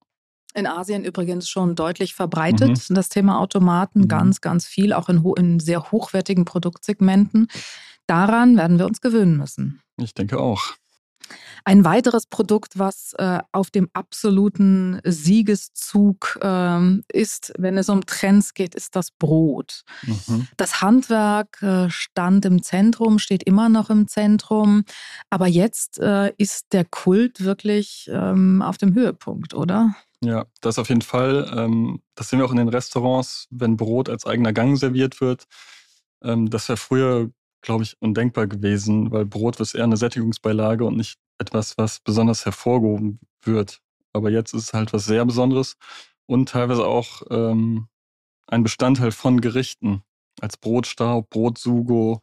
In 0.54 0.66
Asien 0.66 1.04
übrigens 1.04 1.48
schon 1.48 1.74
deutlich 1.74 2.14
verbreitet, 2.14 2.86
das 2.88 3.08
Thema 3.08 3.40
Automaten, 3.40 4.02
Mhm. 4.02 4.08
ganz, 4.08 4.40
ganz 4.40 4.66
viel, 4.66 4.92
auch 4.92 5.08
in, 5.08 5.22
in 5.36 5.60
sehr 5.60 5.90
hochwertigen 5.90 6.44
Produktsegmenten. 6.44 7.48
Daran 8.06 8.56
werden 8.56 8.78
wir 8.78 8.86
uns 8.86 9.00
gewöhnen 9.00 9.36
müssen. 9.36 9.80
Ich 10.00 10.14
denke 10.14 10.38
auch. 10.38 10.74
Ein 11.64 11.84
weiteres 11.84 12.26
Produkt, 12.26 12.78
was 12.78 13.14
äh, 13.18 13.38
auf 13.52 13.70
dem 13.70 13.88
absoluten 13.92 15.00
Siegeszug 15.04 16.38
ähm, 16.42 17.04
ist, 17.12 17.52
wenn 17.58 17.78
es 17.78 17.88
um 17.88 18.04
Trends 18.04 18.54
geht, 18.54 18.74
ist 18.74 18.96
das 18.96 19.10
Brot. 19.10 19.82
Mhm. 20.02 20.48
Das 20.56 20.82
Handwerk 20.82 21.62
äh, 21.62 21.88
stand 21.90 22.44
im 22.44 22.62
Zentrum, 22.62 23.18
steht 23.18 23.42
immer 23.44 23.68
noch 23.68 23.90
im 23.90 24.08
Zentrum. 24.08 24.84
Aber 25.30 25.46
jetzt 25.46 25.98
äh, 25.98 26.32
ist 26.36 26.72
der 26.72 26.84
Kult 26.84 27.44
wirklich 27.44 28.10
ähm, 28.12 28.62
auf 28.62 28.76
dem 28.76 28.94
Höhepunkt, 28.94 29.54
oder? 29.54 29.94
Ja, 30.24 30.46
das 30.60 30.78
auf 30.78 30.88
jeden 30.88 31.02
Fall. 31.02 31.50
Ähm, 31.54 32.00
das 32.14 32.28
sehen 32.30 32.38
wir 32.38 32.46
auch 32.46 32.50
in 32.50 32.56
den 32.56 32.68
Restaurants, 32.68 33.46
wenn 33.50 33.76
Brot 33.76 34.08
als 34.08 34.26
eigener 34.26 34.52
Gang 34.52 34.78
serviert 34.78 35.20
wird. 35.20 35.44
Ähm, 36.22 36.50
das 36.50 36.68
wäre 36.68 36.76
früher, 36.76 37.30
glaube 37.64 37.82
ich, 37.82 38.00
undenkbar 38.00 38.46
gewesen, 38.46 39.10
weil 39.10 39.24
Brot 39.24 39.58
ist 39.58 39.74
eher 39.74 39.84
eine 39.84 39.96
Sättigungsbeilage 39.96 40.84
und 40.84 40.96
nicht 40.96 41.18
etwas, 41.38 41.76
was 41.78 42.00
besonders 42.00 42.44
hervorgehoben 42.44 43.18
wird. 43.42 43.80
Aber 44.12 44.30
jetzt 44.30 44.54
ist 44.54 44.64
es 44.64 44.72
halt 44.74 44.92
was 44.92 45.06
sehr 45.06 45.24
Besonderes 45.24 45.76
und 46.26 46.48
teilweise 46.50 46.86
auch 46.86 47.22
ähm, 47.30 47.88
ein 48.46 48.62
Bestandteil 48.62 49.12
von 49.12 49.40
Gerichten. 49.40 50.02
Als 50.40 50.56
Brotstaub, 50.56 51.30
Brotsugo. 51.30 52.20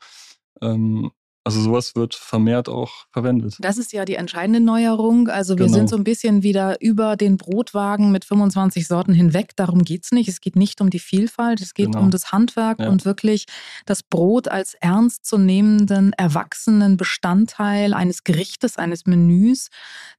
Ähm, 0.61 1.11
also 1.43 1.59
sowas 1.59 1.95
wird 1.95 2.13
vermehrt 2.13 2.69
auch 2.69 3.05
verwendet. 3.11 3.55
Das 3.59 3.77
ist 3.79 3.93
ja 3.93 4.05
die 4.05 4.15
entscheidende 4.15 4.59
Neuerung. 4.59 5.27
Also 5.27 5.57
wir 5.57 5.65
Genau. 5.65 5.77
sind 5.77 5.89
so 5.89 5.95
ein 5.95 6.03
bisschen 6.03 6.43
wieder 6.43 6.79
über 6.81 7.15
den 7.17 7.37
Brotwagen 7.37 8.11
mit 8.11 8.25
25 8.25 8.87
Sorten 8.87 9.13
hinweg. 9.13 9.55
Darum 9.55 9.83
geht's 9.83 10.11
nicht. 10.11 10.27
Es 10.29 10.39
geht 10.41 10.55
nicht 10.55 10.81
um 10.81 10.89
die 10.91 10.99
Vielfalt, 10.99 11.59
es 11.61 11.73
geht 11.73 11.87
Genau. 11.87 12.01
um 12.01 12.11
das 12.11 12.31
Handwerk 12.31 12.79
Ja. 12.79 12.89
und 12.89 13.05
wirklich 13.05 13.45
das 13.87 14.03
Brot 14.03 14.47
als 14.49 14.75
ernstzunehmenden, 14.75 16.13
erwachsenen 16.13 16.97
Bestandteil 16.97 17.93
eines 17.93 18.23
Gerichtes, 18.23 18.77
eines 18.77 19.05
Menüs, 19.05 19.69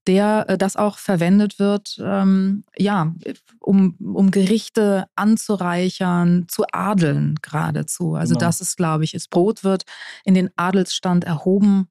der 0.06 0.46
äh, 0.48 0.58
das 0.58 0.76
auch 0.76 0.98
verwendet 0.98 1.58
wird, 1.58 2.00
ähm, 2.02 2.64
ja, 2.76 3.14
um, 3.60 3.94
um 4.00 4.30
Gerichte 4.30 5.06
anzureichern, 5.14 6.46
zu 6.48 6.64
adeln 6.72 7.36
geradezu. 7.42 8.14
Also 8.14 8.34
Genau. 8.34 8.46
das 8.46 8.60
ist, 8.60 8.76
glaube 8.76 9.04
ich, 9.04 9.12
das 9.12 9.28
Brot 9.28 9.62
wird 9.62 9.84
in 10.24 10.34
den 10.34 10.50
Adelsstand 10.56 11.11
erhoben 11.20 11.88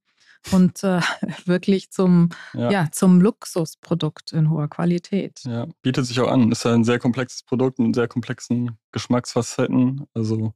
und 0.52 0.84
äh, 0.84 1.02
wirklich 1.46 1.92
zum, 1.92 2.30
Ja. 2.54 2.72
ja. 2.72 2.88
zum 2.92 3.22
Luxusprodukt 3.22 4.34
in 4.34 4.50
hoher 4.50 4.68
Qualität. 4.68 5.42
Ja, 5.44 5.68
bietet 5.82 6.06
sich 6.06 6.20
auch 6.20 6.30
an. 6.30 6.52
Ist 6.52 6.66
ja 6.66 6.74
ein 6.74 6.84
sehr 6.84 7.00
komplexes 7.00 7.44
Produkt 7.44 7.80
mit 7.80 7.96
sehr 7.96 8.08
komplexen 8.08 8.78
Geschmacksfacetten. 8.92 10.08
Also 10.14 10.54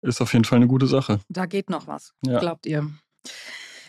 ist 0.00 0.20
auf 0.20 0.32
jeden 0.32 0.44
Fall 0.44 0.56
eine 0.56 0.68
gute 0.68 0.86
Sache. 0.86 1.20
Da 1.28 1.46
geht 1.46 1.70
noch 1.70 1.86
was, 1.86 2.14
ja. 2.24 2.38
glaubt 2.38 2.66
ihr. 2.66 2.88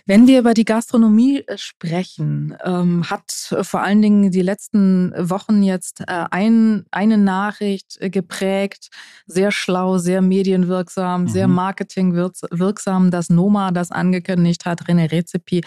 Wenn 0.09 0.25
wir 0.25 0.39
über 0.39 0.55
die 0.55 0.65
Gastronomie 0.65 1.43
äh, 1.45 1.55
sprechen, 1.55 2.57
ähm, 2.63 3.07
hat 3.07 3.31
vor 3.61 3.83
allen 3.83 4.01
Dingen 4.01 4.31
die 4.31 4.41
letzten 4.41 5.13
Wochen 5.15 5.61
jetzt 5.61 6.01
äh, 6.01 6.25
ein, 6.31 6.87
eine 6.89 7.19
Nachricht 7.19 7.97
äh, 7.99 8.09
geprägt, 8.09 8.89
sehr 9.27 9.51
schlau, 9.51 9.99
sehr 9.99 10.23
medienwirksam, 10.23 11.21
mhm. 11.21 11.27
sehr 11.27 11.47
marketingwirksam, 11.47 13.11
dass 13.11 13.29
Noma 13.29 13.69
das 13.69 13.91
angekündigt 13.91 14.65
hat, 14.65 14.81
René 14.85 15.11
Rezepi 15.11 15.61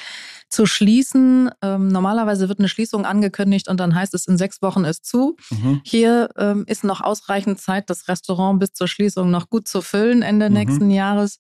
zu 0.48 0.66
schließen. 0.66 1.52
Ähm, 1.62 1.86
normalerweise 1.86 2.48
wird 2.48 2.58
eine 2.58 2.68
Schließung 2.68 3.06
angekündigt 3.06 3.68
und 3.68 3.78
dann 3.78 3.94
heißt 3.94 4.12
es, 4.12 4.26
in 4.26 4.38
sechs 4.38 4.60
Wochen 4.60 4.82
ist 4.82 5.06
zu. 5.06 5.36
Mhm. 5.50 5.82
Hier 5.84 6.30
ähm, 6.36 6.64
ist 6.66 6.82
noch 6.82 7.00
ausreichend 7.00 7.60
Zeit, 7.60 7.88
das 7.88 8.08
Restaurant 8.08 8.58
bis 8.58 8.72
zur 8.72 8.88
Schließung 8.88 9.30
noch 9.30 9.50
gut 9.50 9.68
zu 9.68 9.82
füllen 9.82 10.22
Ende 10.22 10.48
mhm. 10.48 10.56
nächsten 10.56 10.90
Jahres 10.90 11.38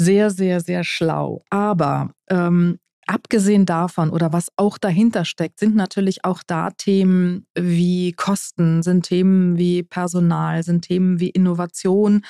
sehr, 0.00 0.30
sehr, 0.30 0.60
sehr 0.60 0.82
schlau. 0.82 1.44
Aber 1.50 2.12
ähm, 2.30 2.78
abgesehen 3.06 3.66
davon 3.66 4.08
oder 4.08 4.32
was 4.32 4.48
auch 4.56 4.78
dahinter 4.78 5.26
steckt, 5.26 5.60
sind 5.60 5.76
natürlich 5.76 6.24
auch 6.24 6.42
da 6.46 6.70
Themen 6.70 7.46
wie 7.54 8.12
Kosten, 8.12 8.82
sind 8.82 9.04
Themen 9.04 9.58
wie 9.58 9.82
Personal, 9.82 10.62
sind 10.62 10.82
Themen 10.82 11.20
wie 11.20 11.28
Innovation 11.28 12.22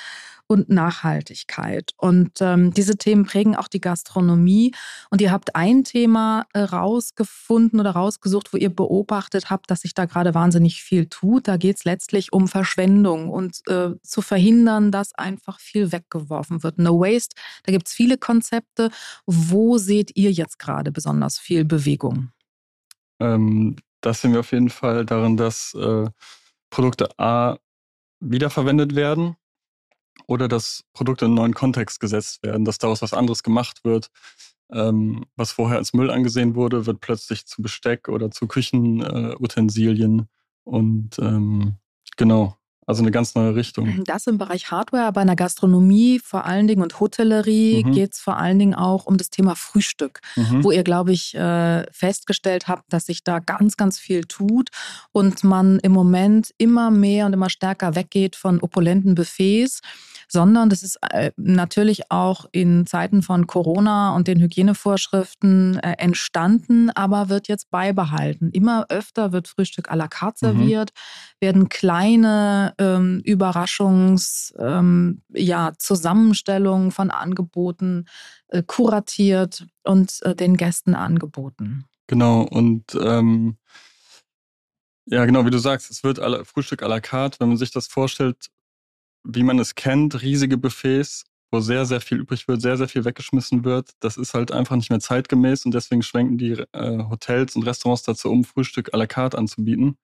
und 0.51 0.69
Nachhaltigkeit. 0.69 1.93
Und 1.97 2.41
ähm, 2.41 2.75
diese 2.75 2.97
Themen 2.97 3.25
prägen 3.25 3.55
auch 3.55 3.69
die 3.69 3.81
Gastronomie. 3.81 4.75
Und 5.09 5.21
ihr 5.21 5.31
habt 5.31 5.55
ein 5.55 5.85
Thema 5.85 6.45
äh, 6.55 6.63
rausgefunden 6.63 7.79
oder 7.79 7.93
rausgesucht, 7.93 8.53
wo 8.53 8.57
ihr 8.57 8.75
beobachtet 8.75 9.49
habt, 9.49 9.71
dass 9.71 9.83
sich 9.83 9.95
da 9.95 10.07
gerade 10.07 10.35
wahnsinnig 10.35 10.83
viel 10.83 11.07
tut. 11.07 11.47
Da 11.47 11.57
geht 11.57 11.77
es 11.77 11.85
letztlich 11.85 12.33
um 12.33 12.49
Verschwendung 12.49 13.29
und 13.29 13.61
äh, 13.69 13.91
zu 14.03 14.23
verhindern, 14.23 14.91
dass 14.91 15.15
einfach 15.15 15.61
viel 15.61 15.93
weggeworfen 15.93 16.65
wird. 16.65 16.79
No 16.79 16.99
Waste, 16.99 17.37
da 17.63 17.71
gibt 17.71 17.87
es 17.87 17.95
viele 17.95 18.19
Konzepte. 18.19 18.91
Wo 19.27 19.79
seht 19.79 20.17
ihr 20.17 20.33
jetzt 20.33 20.59
gerade 20.59 20.91
besonders 20.91 21.39
viel 21.39 21.65
Bewegung? 21.65 22.33
Ähm, 23.21 23.77
das 24.01 24.21
sehen 24.21 24.33
wir 24.33 24.41
auf 24.41 24.51
jeden 24.51 24.71
Fall 24.71 25.07
darin, 25.07 25.37
dass 25.37 25.75
äh, 25.75 26.07
Produkte 26.71 27.09
A 27.21 27.57
wiederverwendet 28.19 28.97
werden 28.97 29.37
oder 30.27 30.49
dass 30.49 30.85
Produkte 30.93 31.25
in 31.25 31.31
einen 31.31 31.37
neuen 31.37 31.55
Kontext 31.55 32.01
gesetzt 32.01 32.43
werden, 32.43 32.65
dass 32.65 32.79
daraus 32.79 33.03
was 33.03 33.15
anderes 33.15 33.43
gemacht 33.43 33.85
wird. 33.85 34.11
Ähm, 34.73 35.25
was 35.37 35.53
vorher 35.53 35.79
als 35.79 35.93
Müll 35.95 36.11
angesehen 36.11 36.55
wurde, 36.55 36.87
wird 36.87 37.01
plötzlich 37.01 37.47
zu 37.47 37.63
Besteck 37.63 38.09
oder 38.09 38.31
zu 38.31 38.47
Küchenutensilien. 38.47 40.21
Äh, 40.21 40.25
und 40.65 41.19
ähm, 41.19 41.77
genau, 42.17 42.57
also 42.91 43.03
eine 43.03 43.11
ganz 43.11 43.35
neue 43.35 43.55
Richtung. 43.55 44.03
Das 44.05 44.27
im 44.27 44.37
Bereich 44.37 44.71
Hardware, 44.71 45.13
bei 45.13 45.21
einer 45.23 45.37
Gastronomie 45.37 46.19
vor 46.19 46.45
allen 46.45 46.67
Dingen 46.67 46.83
und 46.83 46.99
Hotellerie 47.01 47.85
mhm. 47.85 47.93
geht 47.93 48.15
es 48.15 48.21
vor 48.21 48.37
allen 48.37 48.59
Dingen 48.59 48.75
auch 48.75 49.07
um 49.07 49.17
das 49.17 49.31
Thema 49.31 49.55
Frühstück, 49.55 50.21
mhm. 50.37 50.65
wo 50.65 50.71
ihr, 50.71 50.83
glaube 50.83 51.13
ich, 51.13 51.35
äh, 51.35 51.85
festgestellt 51.93 52.69
habt, 52.69 52.93
dass 52.93 53.07
sich 53.07 53.25
da 53.25 53.39
ganz, 53.39 53.77
ganz 53.77 53.99
viel 53.99 54.25
tut 54.25 54.71
und 55.13 55.45
man 55.45 55.79
im 55.79 55.93
Moment 55.93 56.53
immer 56.59 56.91
mehr 56.91 57.27
und 57.27 57.33
immer 57.33 57.49
stärker 57.49 57.95
weggeht 57.95 58.37
von 58.37 58.61
opulenten 58.61 59.15
Buffets 59.15 59.81
sondern 60.31 60.71
das 60.71 60.83
ist 60.83 60.99
äh, 61.11 61.33
natürlich 61.37 62.11
auch 62.11 62.47
in 62.53 62.87
Zeiten 62.87 63.23
von 63.23 63.49
Corona 63.49 64.15
und 64.15 64.29
den 64.29 64.41
Hygienevorschriften 64.41 65.81
äh, 65.81 65.97
entstanden, 65.99 66.91
aber 66.91 67.29
wird 67.29 67.49
jetzt 67.49 67.71
beibehalten. 67.71 68.51
Immer 68.53 68.87
öfter 68.91 69.33
wird 69.33 69.49
Frühstück 69.49 69.91
à 69.91 69.97
la 69.97 70.07
carte 70.07 70.47
mhm. 70.47 70.59
serviert, 70.59 70.91
mhm. 70.93 71.45
werden 71.45 71.69
kleine 71.69 72.75
ähm, 72.81 73.21
Überraschungs, 73.25 74.55
ähm, 74.59 75.23
ja, 75.29 75.73
Zusammenstellungen 75.79 76.91
von 76.91 77.11
Angeboten 77.11 78.07
äh, 78.49 78.63
kuratiert 78.67 79.67
und 79.85 80.21
äh, 80.23 80.35
den 80.35 80.57
Gästen 80.57 80.95
angeboten. 80.95 81.85
Genau, 82.07 82.43
und 82.43 82.99
ähm, 83.01 83.59
ja, 85.07 85.25
genau, 85.27 85.45
wie 85.45 85.51
du 85.51 85.59
sagst, 85.59 85.91
es 85.91 86.03
wird 86.03 86.19
Frühstück 86.47 86.83
à 86.83 86.89
la 86.89 87.01
carte. 87.01 87.39
Wenn 87.41 87.49
man 87.49 87.57
sich 87.57 87.71
das 87.71 87.87
vorstellt, 87.87 88.47
wie 89.25 89.43
man 89.43 89.59
es 89.59 89.75
kennt, 89.75 90.23
riesige 90.23 90.57
Buffets, 90.57 91.25
wo 91.51 91.61
sehr, 91.61 91.85
sehr 91.85 92.01
viel 92.01 92.19
übrig 92.19 92.49
wird, 92.49 92.63
sehr, 92.63 92.77
sehr 92.77 92.89
viel 92.89 93.05
weggeschmissen 93.05 93.65
wird. 93.65 93.91
Das 94.01 94.17
ist 94.17 94.35
halt 94.35 94.53
einfach 94.53 94.77
nicht 94.77 94.91
mehr 94.91 95.01
zeitgemäß 95.01 95.65
und 95.65 95.75
deswegen 95.75 96.03
schwenken 96.03 96.39
die 96.39 96.53
äh, 96.73 97.05
Hotels 97.11 97.57
und 97.57 97.65
Restaurants 97.65 98.05
dazu 98.05 98.31
um, 98.31 98.45
Frühstück 98.45 98.95
à 98.95 98.97
la 98.97 99.07
carte 99.07 99.37
anzubieten. 99.37 99.99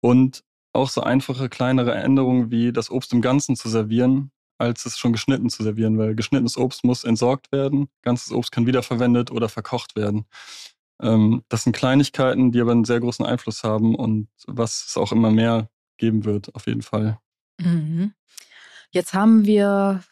Und 0.00 0.44
auch 0.74 0.88
so 0.88 1.02
einfache, 1.02 1.48
kleinere 1.48 1.94
Änderungen 1.94 2.50
wie 2.50 2.72
das 2.72 2.90
Obst 2.90 3.12
im 3.12 3.22
Ganzen 3.22 3.56
zu 3.56 3.68
servieren, 3.68 4.30
als 4.58 4.86
es 4.86 4.98
schon 4.98 5.12
geschnitten 5.12 5.48
zu 5.48 5.62
servieren, 5.62 5.98
weil 5.98 6.14
geschnittenes 6.14 6.56
Obst 6.56 6.84
muss 6.84 7.04
entsorgt 7.04 7.52
werden, 7.52 7.88
ganzes 8.02 8.32
Obst 8.32 8.52
kann 8.52 8.66
wiederverwendet 8.66 9.30
oder 9.30 9.48
verkocht 9.48 9.96
werden. 9.96 10.26
Ähm, 11.00 11.42
das 11.48 11.64
sind 11.64 11.74
Kleinigkeiten, 11.74 12.52
die 12.52 12.60
aber 12.60 12.72
einen 12.72 12.84
sehr 12.84 13.00
großen 13.00 13.24
Einfluss 13.24 13.64
haben 13.64 13.94
und 13.94 14.28
was 14.46 14.86
es 14.88 14.96
auch 14.96 15.12
immer 15.12 15.30
mehr 15.30 15.68
geben 15.96 16.24
wird, 16.24 16.54
auf 16.54 16.66
jeden 16.66 16.82
Fall. 16.82 17.18
Mhm. 17.58 18.12
Jetzt 18.90 19.14
haben 19.14 19.44
wir 19.44 20.02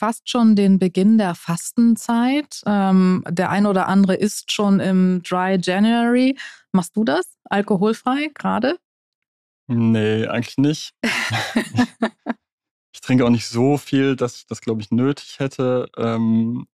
fast 0.00 0.30
schon 0.30 0.56
den 0.56 0.78
Beginn 0.78 1.18
der 1.18 1.34
Fastenzeit. 1.34 2.62
Ähm, 2.64 3.22
der 3.28 3.50
ein 3.50 3.66
oder 3.66 3.86
andere 3.86 4.14
ist 4.14 4.50
schon 4.50 4.80
im 4.80 5.22
Dry 5.22 5.58
January. 5.60 6.38
Machst 6.72 6.96
du 6.96 7.04
das? 7.04 7.26
Alkoholfrei 7.44 8.30
gerade? 8.34 8.78
Nee, 9.72 10.26
eigentlich 10.26 10.58
nicht. 10.58 10.94
ich 12.92 13.00
trinke 13.00 13.24
auch 13.24 13.30
nicht 13.30 13.46
so 13.46 13.78
viel, 13.78 14.16
dass 14.16 14.36
ich 14.36 14.46
das, 14.46 14.60
glaube 14.60 14.82
ich, 14.82 14.90
nötig 14.90 15.38
hätte. 15.38 15.88
Ähm, 15.96 16.66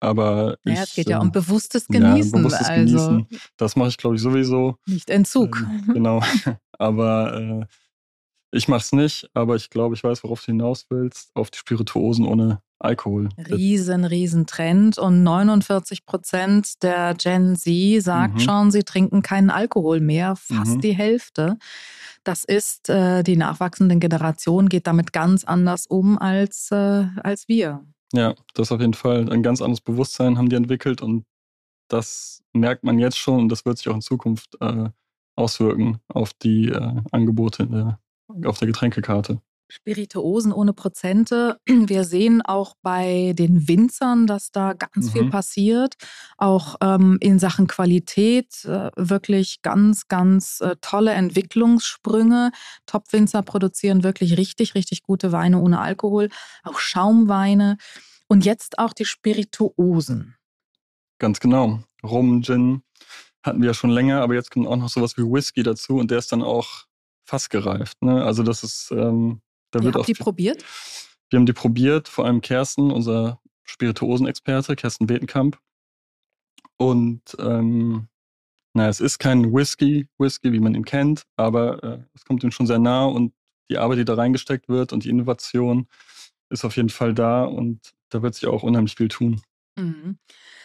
aber 0.00 0.56
naja, 0.64 0.82
es 0.82 0.94
geht 0.94 1.08
ja 1.08 1.20
um 1.20 1.26
ähm, 1.26 1.32
bewusstes 1.32 1.86
Genießen. 1.86 2.32
Ja, 2.32 2.38
bewusstes 2.38 2.66
also 2.66 3.08
Genießen. 3.08 3.40
Das 3.56 3.76
mache 3.76 3.90
ich, 3.90 3.98
glaube 3.98 4.16
ich, 4.16 4.22
sowieso. 4.22 4.76
Nicht 4.86 5.10
Entzug. 5.10 5.60
Ähm, 5.60 5.94
genau. 5.94 6.20
aber 6.78 7.34
äh, 7.34 7.66
ich 8.52 8.68
mache 8.68 8.80
es 8.80 8.92
nicht, 8.92 9.30
aber 9.34 9.56
ich 9.56 9.70
glaube, 9.70 9.94
ich 9.94 10.02
weiß, 10.02 10.24
worauf 10.24 10.40
du 10.40 10.46
hinaus 10.46 10.86
willst. 10.90 11.30
Auf 11.34 11.50
die 11.50 11.58
Spirituosen 11.58 12.26
ohne 12.26 12.62
Alkohol. 12.80 13.28
Riesen, 13.38 14.04
riesen 14.04 14.46
Trend. 14.46 14.98
Und 14.98 15.22
49 15.22 16.04
Prozent 16.06 16.82
der 16.82 17.14
Gen 17.14 17.54
Z 17.56 18.02
sagt 18.02 18.34
mhm. 18.34 18.40
schon, 18.40 18.70
sie 18.70 18.82
trinken 18.82 19.22
keinen 19.22 19.50
Alkohol 19.50 20.00
mehr. 20.00 20.34
Fast 20.36 20.76
mhm. 20.76 20.80
die 20.80 20.92
Hälfte. 20.94 21.58
Das 22.24 22.44
ist, 22.44 22.88
äh, 22.88 23.22
die 23.22 23.36
nachwachsende 23.36 23.96
Generation 23.98 24.68
geht 24.68 24.86
damit 24.86 25.12
ganz 25.12 25.44
anders 25.44 25.86
um 25.86 26.18
als, 26.18 26.70
äh, 26.70 27.06
als 27.22 27.48
wir. 27.48 27.84
Ja, 28.12 28.34
das 28.54 28.72
auf 28.72 28.80
jeden 28.80 28.94
Fall. 28.94 29.30
Ein 29.30 29.42
ganz 29.42 29.62
anderes 29.62 29.80
Bewusstsein 29.80 30.36
haben 30.36 30.48
die 30.48 30.56
entwickelt 30.56 31.02
und 31.02 31.24
das 31.88 32.42
merkt 32.52 32.84
man 32.84 32.98
jetzt 32.98 33.18
schon 33.18 33.40
und 33.40 33.48
das 33.48 33.64
wird 33.64 33.78
sich 33.78 33.88
auch 33.88 33.94
in 33.94 34.00
Zukunft 34.00 34.56
äh, 34.60 34.88
auswirken 35.36 36.00
auf 36.08 36.32
die 36.32 36.68
äh, 36.68 37.02
Angebote 37.12 37.62
in 37.64 37.72
der 37.72 38.00
auf 38.44 38.58
der 38.58 38.66
Getränkekarte. 38.66 39.40
Spirituosen 39.70 40.52
ohne 40.52 40.72
Prozente. 40.72 41.58
Wir 41.66 42.04
sehen 42.04 42.42
auch 42.42 42.74
bei 42.82 43.32
den 43.36 43.68
Winzern, 43.68 44.26
dass 44.26 44.50
da 44.50 44.74
ganz 44.74 45.06
mhm. 45.06 45.10
viel 45.10 45.30
passiert. 45.30 45.94
Auch 46.36 46.76
ähm, 46.80 47.18
in 47.20 47.38
Sachen 47.38 47.66
Qualität 47.66 48.64
äh, 48.64 48.90
wirklich 48.96 49.62
ganz, 49.62 50.08
ganz 50.08 50.60
äh, 50.60 50.76
tolle 50.80 51.12
Entwicklungssprünge. 51.12 52.50
Top-Winzer 52.86 53.42
produzieren 53.42 54.02
wirklich 54.02 54.36
richtig, 54.36 54.74
richtig 54.74 55.02
gute 55.02 55.32
Weine 55.32 55.60
ohne 55.60 55.80
Alkohol. 55.80 56.28
Auch 56.62 56.78
Schaumweine. 56.78 57.76
Und 58.28 58.44
jetzt 58.44 58.78
auch 58.78 58.92
die 58.92 59.04
Spirituosen. 59.04 60.36
Ganz 61.18 61.40
genau. 61.40 61.80
Rum, 62.02 62.42
Gin 62.42 62.82
hatten 63.42 63.60
wir 63.60 63.68
ja 63.68 63.74
schon 63.74 63.90
länger, 63.90 64.20
aber 64.20 64.34
jetzt 64.34 64.50
kommt 64.50 64.66
auch 64.66 64.76
noch 64.76 64.88
sowas 64.88 65.16
wie 65.16 65.22
Whisky 65.22 65.62
dazu 65.62 65.96
und 65.96 66.10
der 66.10 66.18
ist 66.18 66.30
dann 66.30 66.42
auch 66.42 66.84
fast 67.30 67.50
gereift. 67.50 68.02
Ne? 68.02 68.24
Also 68.24 68.42
das 68.42 68.64
ist, 68.64 68.90
ähm, 68.90 69.40
da 69.70 69.78
Ihr 69.78 69.84
wird 69.86 69.94
habt 69.94 70.02
auch. 70.02 70.06
die 70.06 70.14
probiert? 70.14 70.64
Wir 71.30 71.38
haben 71.38 71.46
die 71.46 71.52
probiert, 71.52 72.08
vor 72.08 72.26
allem 72.26 72.40
Kersten, 72.40 72.90
unser 72.90 73.40
Spirituosenexperte, 73.64 74.74
Kersten 74.74 75.06
Betenkamp. 75.06 75.58
Und 76.76 77.22
ähm, 77.38 78.08
naja, 78.74 78.88
es 78.88 79.00
ist 79.00 79.18
kein 79.18 79.52
Whisky, 79.52 80.08
Whisky, 80.18 80.52
wie 80.52 80.60
man 80.60 80.74
ihn 80.74 80.84
kennt, 80.84 81.24
aber 81.36 81.82
äh, 81.84 82.02
es 82.14 82.24
kommt 82.24 82.42
ihm 82.42 82.50
schon 82.50 82.66
sehr 82.66 82.78
nah 82.78 83.04
und 83.04 83.32
die 83.70 83.78
Arbeit, 83.78 83.98
die 83.98 84.04
da 84.04 84.14
reingesteckt 84.14 84.68
wird 84.68 84.92
und 84.92 85.04
die 85.04 85.10
Innovation 85.10 85.86
ist 86.50 86.64
auf 86.64 86.76
jeden 86.76 86.88
Fall 86.88 87.14
da 87.14 87.44
und 87.44 87.92
da 88.08 88.22
wird 88.22 88.34
sich 88.34 88.48
auch 88.48 88.64
unheimlich 88.64 88.96
viel 88.96 89.08
tun. 89.08 89.40
Mhm. 89.76 90.18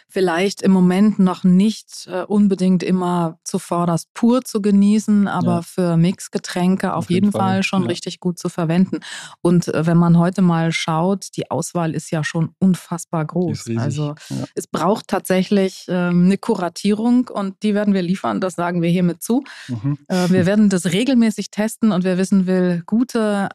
Vielleicht 0.07 0.61
im 0.61 0.71
Moment 0.71 1.19
noch 1.19 1.43
nicht 1.43 2.07
äh, 2.07 2.21
unbedingt 2.21 2.83
immer 2.83 3.39
zuvorderst 3.43 4.13
pur 4.13 4.43
zu 4.43 4.61
genießen, 4.61 5.27
aber 5.27 5.55
ja. 5.55 5.61
für 5.63 5.97
Mixgetränke 5.97 6.93
auf, 6.93 7.05
auf 7.05 7.09
jeden, 7.09 7.25
jeden 7.25 7.31
Fall, 7.31 7.55
Fall, 7.55 7.63
schon 7.63 7.81
ja. 7.83 7.87
richtig 7.89 8.19
gut 8.19 8.37
zu 8.37 8.47
verwenden. 8.47 8.99
Und 9.41 9.67
äh, 9.67 9.85
wenn 9.85 9.97
man 9.97 10.17
heute 10.17 10.41
mal 10.41 10.71
schaut, 10.71 11.35
die 11.35 11.49
Auswahl 11.49 11.95
ist 11.95 12.11
ja 12.11 12.23
schon 12.23 12.51
unfassbar 12.59 13.25
groß. 13.25 13.71
Also 13.77 14.15
ja. 14.29 14.45
es 14.53 14.67
braucht 14.67 15.07
tatsächlich 15.07 15.85
ähm, 15.89 16.25
eine 16.25 16.37
Kuratierung 16.37 17.27
und 17.27 17.61
die 17.63 17.73
werden 17.73 17.93
wir 17.93 18.03
liefern, 18.03 18.39
das 18.39 18.53
sagen 18.53 18.81
wir 18.81 18.89
hiermit 18.89 19.23
zu. 19.23 19.43
Mhm. 19.67 19.97
Äh, 20.07 20.29
wir 20.29 20.45
werden 20.45 20.69
das 20.69 20.85
regelmäßig 20.85 21.49
testen 21.49 21.91
und 21.91 22.03
wer 22.03 22.17
wissen 22.17 22.45
will, 22.45 22.83
gute 22.85 23.49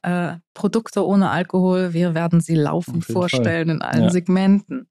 Produkte 0.54 1.06
ohne 1.06 1.30
Alkohol, 1.30 1.92
wir 1.92 2.14
werden 2.14 2.40
sie 2.40 2.54
laufend 2.54 3.04
vorstellen 3.04 3.68
Fall. 3.68 3.76
in 3.76 3.82
allen 3.82 4.10
Segmenten. 4.10 4.88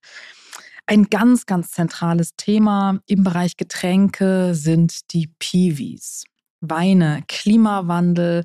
Ein 0.90 1.04
ganz, 1.12 1.46
ganz 1.46 1.70
zentrales 1.70 2.36
Thema 2.36 3.00
im 3.06 3.24
Bereich 3.24 3.58
Getränke 3.58 4.56
sind 4.56 5.14
die 5.14 5.28
Piwis. 5.38 6.24
Weine, 6.62 7.24
Klimawandel, 7.28 8.44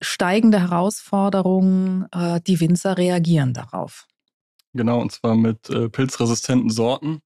steigende 0.00 0.60
Herausforderungen. 0.60 2.06
Äh, 2.10 2.40
die 2.40 2.58
Winzer 2.60 2.96
reagieren 2.96 3.52
darauf. 3.52 4.06
Genau, 4.72 4.98
und 4.98 5.12
zwar 5.12 5.36
mit 5.36 5.68
äh, 5.68 5.90
pilzresistenten 5.90 6.70
Sorten, 6.70 7.20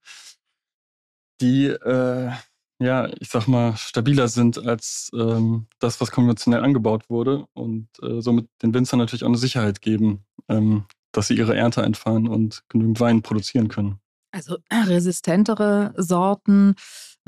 die, 1.41 1.67
äh, 1.67 2.33
ja, 2.81 3.09
ich 3.21 3.29
sag 3.29 3.47
mal, 3.47 3.77
stabiler 3.77 4.27
sind 4.27 4.59
als 4.59 5.09
ähm, 5.15 5.69
das, 5.79 6.01
was 6.01 6.11
konventionell 6.11 6.65
angebaut 6.65 7.09
wurde 7.09 7.47
und 7.53 7.91
äh, 8.03 8.21
somit 8.21 8.49
den 8.61 8.75
Winzern 8.75 8.99
natürlich 8.99 9.23
auch 9.23 9.29
eine 9.29 9.39
Sicherheit 9.39 9.83
geben, 9.83 10.25
ähm, 10.49 10.85
dass 11.13 11.29
sie 11.29 11.37
ihre 11.37 11.57
Ernte 11.57 11.85
einfahren 11.85 12.27
und 12.27 12.65
genügend 12.69 12.99
Wein 12.99 13.23
produzieren 13.23 13.69
können. 13.69 14.01
Also 14.31 14.59
resistentere 14.73 15.95
Sorten, 15.97 16.75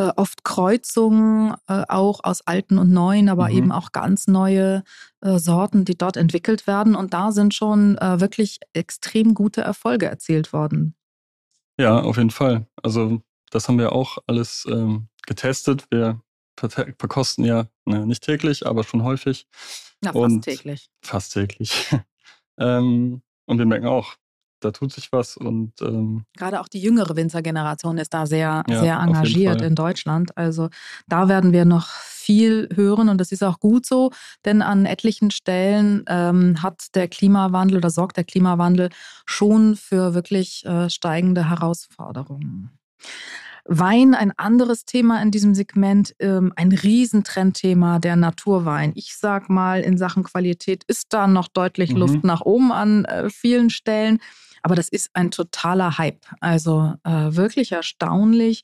äh, 0.00 0.12
oft 0.16 0.44
Kreuzungen, 0.44 1.54
äh, 1.68 1.84
auch 1.88 2.20
aus 2.22 2.46
alten 2.46 2.78
und 2.78 2.90
neuen, 2.90 3.28
aber 3.28 3.50
mhm. 3.50 3.56
eben 3.56 3.72
auch 3.72 3.92
ganz 3.92 4.26
neue 4.26 4.82
äh, 5.20 5.38
Sorten, 5.38 5.84
die 5.84 5.98
dort 5.98 6.16
entwickelt 6.16 6.66
werden. 6.66 6.94
Und 6.94 7.12
da 7.12 7.32
sind 7.32 7.54
schon 7.54 7.96
wirklich 7.96 8.60
extrem 8.72 9.34
gute 9.34 9.60
Erfolge 9.60 10.06
erzielt 10.06 10.52
worden. 10.52 10.94
Ja, 11.78 12.00
auf 12.00 12.16
jeden 12.16 12.30
Fall. 12.30 12.66
Also 12.82 13.20
das 13.50 13.68
haben 13.68 13.78
wir 13.78 13.92
auch 13.92 14.18
alles 14.26 14.66
ähm, 14.70 15.08
getestet. 15.26 15.86
Wir 15.90 16.20
verkosten 16.56 17.44
ja 17.44 17.66
ne, 17.84 18.06
nicht 18.06 18.22
täglich, 18.22 18.66
aber 18.66 18.84
schon 18.84 19.02
häufig. 19.02 19.46
Ja, 20.02 20.12
fast 20.12 20.16
und 20.16 20.42
täglich. 20.42 20.90
Fast 21.02 21.32
täglich. 21.32 21.88
ähm, 22.58 23.22
und 23.46 23.58
wir 23.58 23.66
merken 23.66 23.86
auch, 23.86 24.16
da 24.60 24.70
tut 24.70 24.92
sich 24.92 25.12
was 25.12 25.36
und 25.36 25.72
ähm, 25.80 26.24
gerade 26.36 26.60
auch 26.60 26.68
die 26.68 26.80
jüngere 26.80 27.16
Winzergeneration 27.16 27.98
ist 27.98 28.14
da 28.14 28.26
sehr, 28.26 28.62
ja, 28.68 28.80
sehr 28.80 28.98
engagiert 28.98 29.62
in 29.62 29.74
Deutschland. 29.74 30.36
Also 30.36 30.68
da 31.08 31.28
werden 31.28 31.52
wir 31.52 31.64
noch 31.64 31.88
viel 31.88 32.68
hören 32.74 33.08
und 33.08 33.18
das 33.18 33.32
ist 33.32 33.42
auch 33.42 33.58
gut 33.58 33.86
so, 33.86 34.10
denn 34.44 34.62
an 34.62 34.86
etlichen 34.86 35.30
Stellen 35.30 36.04
ähm, 36.06 36.62
hat 36.62 36.94
der 36.94 37.08
Klimawandel 37.08 37.78
oder 37.78 37.90
sorgt 37.90 38.16
der 38.16 38.24
Klimawandel 38.24 38.90
schon 39.26 39.76
für 39.76 40.14
wirklich 40.14 40.64
äh, 40.66 40.88
steigende 40.90 41.48
Herausforderungen. 41.48 42.70
Wein, 43.72 44.14
ein 44.14 44.32
anderes 44.36 44.84
Thema 44.84 45.22
in 45.22 45.30
diesem 45.30 45.54
Segment, 45.54 46.14
ähm, 46.18 46.52
ein 46.56 46.72
Riesentrendthema, 46.72 47.98
der 47.98 48.16
Naturwein. 48.16 48.92
Ich 48.94 49.16
sag 49.16 49.48
mal, 49.50 49.80
in 49.80 49.98
Sachen 49.98 50.24
Qualität 50.24 50.84
ist 50.88 51.12
da 51.12 51.26
noch 51.26 51.48
deutlich 51.48 51.92
mhm. 51.92 51.98
Luft 51.98 52.24
nach 52.24 52.40
oben 52.40 52.72
an 52.72 53.04
äh, 53.04 53.30
vielen 53.30 53.70
Stellen. 53.70 54.18
Aber 54.62 54.74
das 54.74 54.88
ist 54.88 55.10
ein 55.14 55.30
totaler 55.30 55.98
Hype. 55.98 56.26
Also 56.40 56.94
äh, 57.04 57.34
wirklich 57.34 57.72
erstaunlich. 57.72 58.62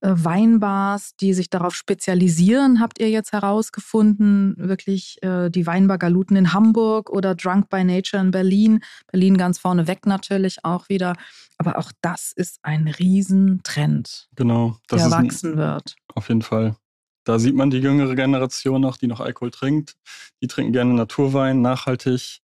Äh, 0.00 0.12
Weinbars, 0.12 1.16
die 1.16 1.32
sich 1.32 1.48
darauf 1.48 1.74
spezialisieren, 1.74 2.80
habt 2.80 2.98
ihr 3.00 3.08
jetzt 3.10 3.32
herausgefunden. 3.32 4.54
Wirklich 4.58 5.22
äh, 5.22 5.50
die 5.50 5.66
Weinbar 5.66 5.98
Galuten 5.98 6.36
in 6.36 6.52
Hamburg 6.52 7.10
oder 7.10 7.34
Drunk 7.34 7.70
by 7.70 7.82
Nature 7.82 8.22
in 8.22 8.30
Berlin. 8.30 8.80
Berlin 9.10 9.38
ganz 9.38 9.58
vorne 9.58 9.86
weg 9.86 10.06
natürlich 10.06 10.64
auch 10.64 10.88
wieder. 10.88 11.14
Aber 11.58 11.78
auch 11.78 11.92
das 12.02 12.32
ist 12.34 12.58
ein 12.62 12.88
Riesentrend, 12.88 14.28
genau, 14.36 14.76
der 14.90 15.10
wachsen 15.10 15.52
ein, 15.52 15.58
wird. 15.58 15.96
Auf 16.14 16.28
jeden 16.28 16.42
Fall. 16.42 16.76
Da 17.24 17.40
sieht 17.40 17.56
man 17.56 17.70
die 17.70 17.78
jüngere 17.78 18.14
Generation 18.14 18.80
noch, 18.80 18.98
die 18.98 19.08
noch 19.08 19.20
Alkohol 19.20 19.50
trinkt. 19.50 19.96
Die 20.40 20.46
trinken 20.46 20.72
gerne 20.72 20.94
Naturwein, 20.94 21.60
nachhaltig 21.60 22.40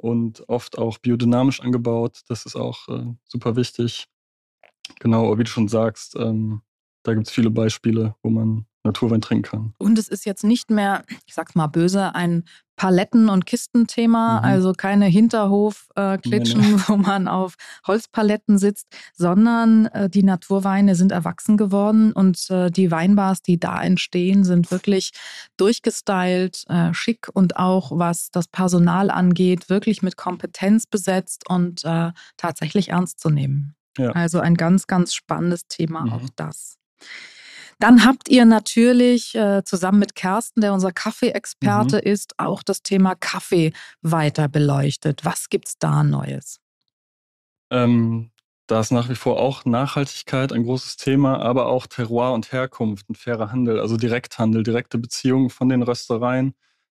und 0.00 0.48
oft 0.48 0.78
auch 0.78 0.98
biodynamisch 0.98 1.60
angebaut. 1.60 2.22
Das 2.28 2.46
ist 2.46 2.56
auch 2.56 2.88
äh, 2.88 3.14
super 3.24 3.56
wichtig. 3.56 4.06
Genau, 4.98 5.38
wie 5.38 5.44
du 5.44 5.50
schon 5.50 5.68
sagst, 5.68 6.16
ähm, 6.16 6.62
da 7.02 7.14
gibt 7.14 7.26
es 7.26 7.32
viele 7.32 7.50
Beispiele, 7.50 8.14
wo 8.22 8.30
man 8.30 8.66
Naturwein 8.90 9.20
trinken 9.20 9.42
kann. 9.42 9.74
Und 9.78 9.98
es 9.98 10.08
ist 10.08 10.24
jetzt 10.24 10.44
nicht 10.44 10.70
mehr, 10.70 11.04
ich 11.26 11.34
sag's 11.34 11.54
mal 11.54 11.66
böse, 11.66 12.14
ein 12.14 12.44
Paletten- 12.80 13.28
und 13.28 13.44
Kistenthema, 13.44 14.38
mhm. 14.38 14.44
also 14.44 14.72
keine 14.72 15.04
Hinterhof-Klitschen, 15.04 16.60
äh, 16.60 16.66
nee, 16.66 16.72
nee. 16.72 16.82
wo 16.86 16.96
man 16.96 17.28
auf 17.28 17.56
Holzpaletten 17.86 18.56
sitzt, 18.56 18.86
sondern 19.12 19.84
äh, 19.86 20.08
die 20.08 20.22
Naturweine 20.22 20.94
sind 20.94 21.12
erwachsen 21.12 21.58
geworden 21.58 22.12
und 22.12 22.48
äh, 22.48 22.70
die 22.70 22.90
Weinbars, 22.90 23.42
die 23.42 23.60
da 23.60 23.82
entstehen, 23.82 24.44
sind 24.44 24.70
wirklich 24.70 25.10
durchgestylt, 25.58 26.64
äh, 26.68 26.94
schick 26.94 27.28
und 27.34 27.58
auch 27.58 27.92
was 27.98 28.30
das 28.30 28.48
Personal 28.48 29.10
angeht, 29.10 29.68
wirklich 29.68 30.00
mit 30.00 30.16
Kompetenz 30.16 30.86
besetzt 30.86 31.50
und 31.50 31.84
äh, 31.84 32.12
tatsächlich 32.38 32.88
ernst 32.88 33.20
zu 33.20 33.28
nehmen. 33.28 33.74
Ja. 33.98 34.12
Also 34.12 34.40
ein 34.40 34.54
ganz, 34.54 34.86
ganz 34.86 35.12
spannendes 35.12 35.66
Thema, 35.68 36.06
mhm. 36.06 36.12
auch 36.14 36.28
das. 36.34 36.78
Dann 37.80 38.04
habt 38.04 38.28
ihr 38.28 38.44
natürlich 38.44 39.34
äh, 39.34 39.64
zusammen 39.64 39.98
mit 39.98 40.14
Kersten, 40.14 40.60
der 40.60 40.74
unser 40.74 40.92
Kaffeeexperte 40.92 41.96
mhm. 41.96 42.12
ist, 42.12 42.38
auch 42.38 42.62
das 42.62 42.82
Thema 42.82 43.14
Kaffee 43.14 43.72
weiter 44.02 44.48
beleuchtet. 44.48 45.24
Was 45.24 45.48
gibt's 45.48 45.78
da 45.78 46.04
Neues? 46.04 46.60
Ähm, 47.70 48.30
da 48.66 48.80
ist 48.80 48.92
nach 48.92 49.08
wie 49.08 49.14
vor 49.14 49.40
auch 49.40 49.64
Nachhaltigkeit 49.64 50.52
ein 50.52 50.64
großes 50.64 50.98
Thema, 50.98 51.40
aber 51.40 51.66
auch 51.66 51.86
Terroir 51.86 52.34
und 52.34 52.52
Herkunft, 52.52 53.08
ein 53.08 53.14
fairer 53.14 53.50
Handel, 53.50 53.80
also 53.80 53.96
Direkthandel, 53.96 54.62
direkte 54.62 54.98
Beziehungen 54.98 55.48
von 55.48 55.70
den 55.70 55.82
Röstereien 55.82 56.54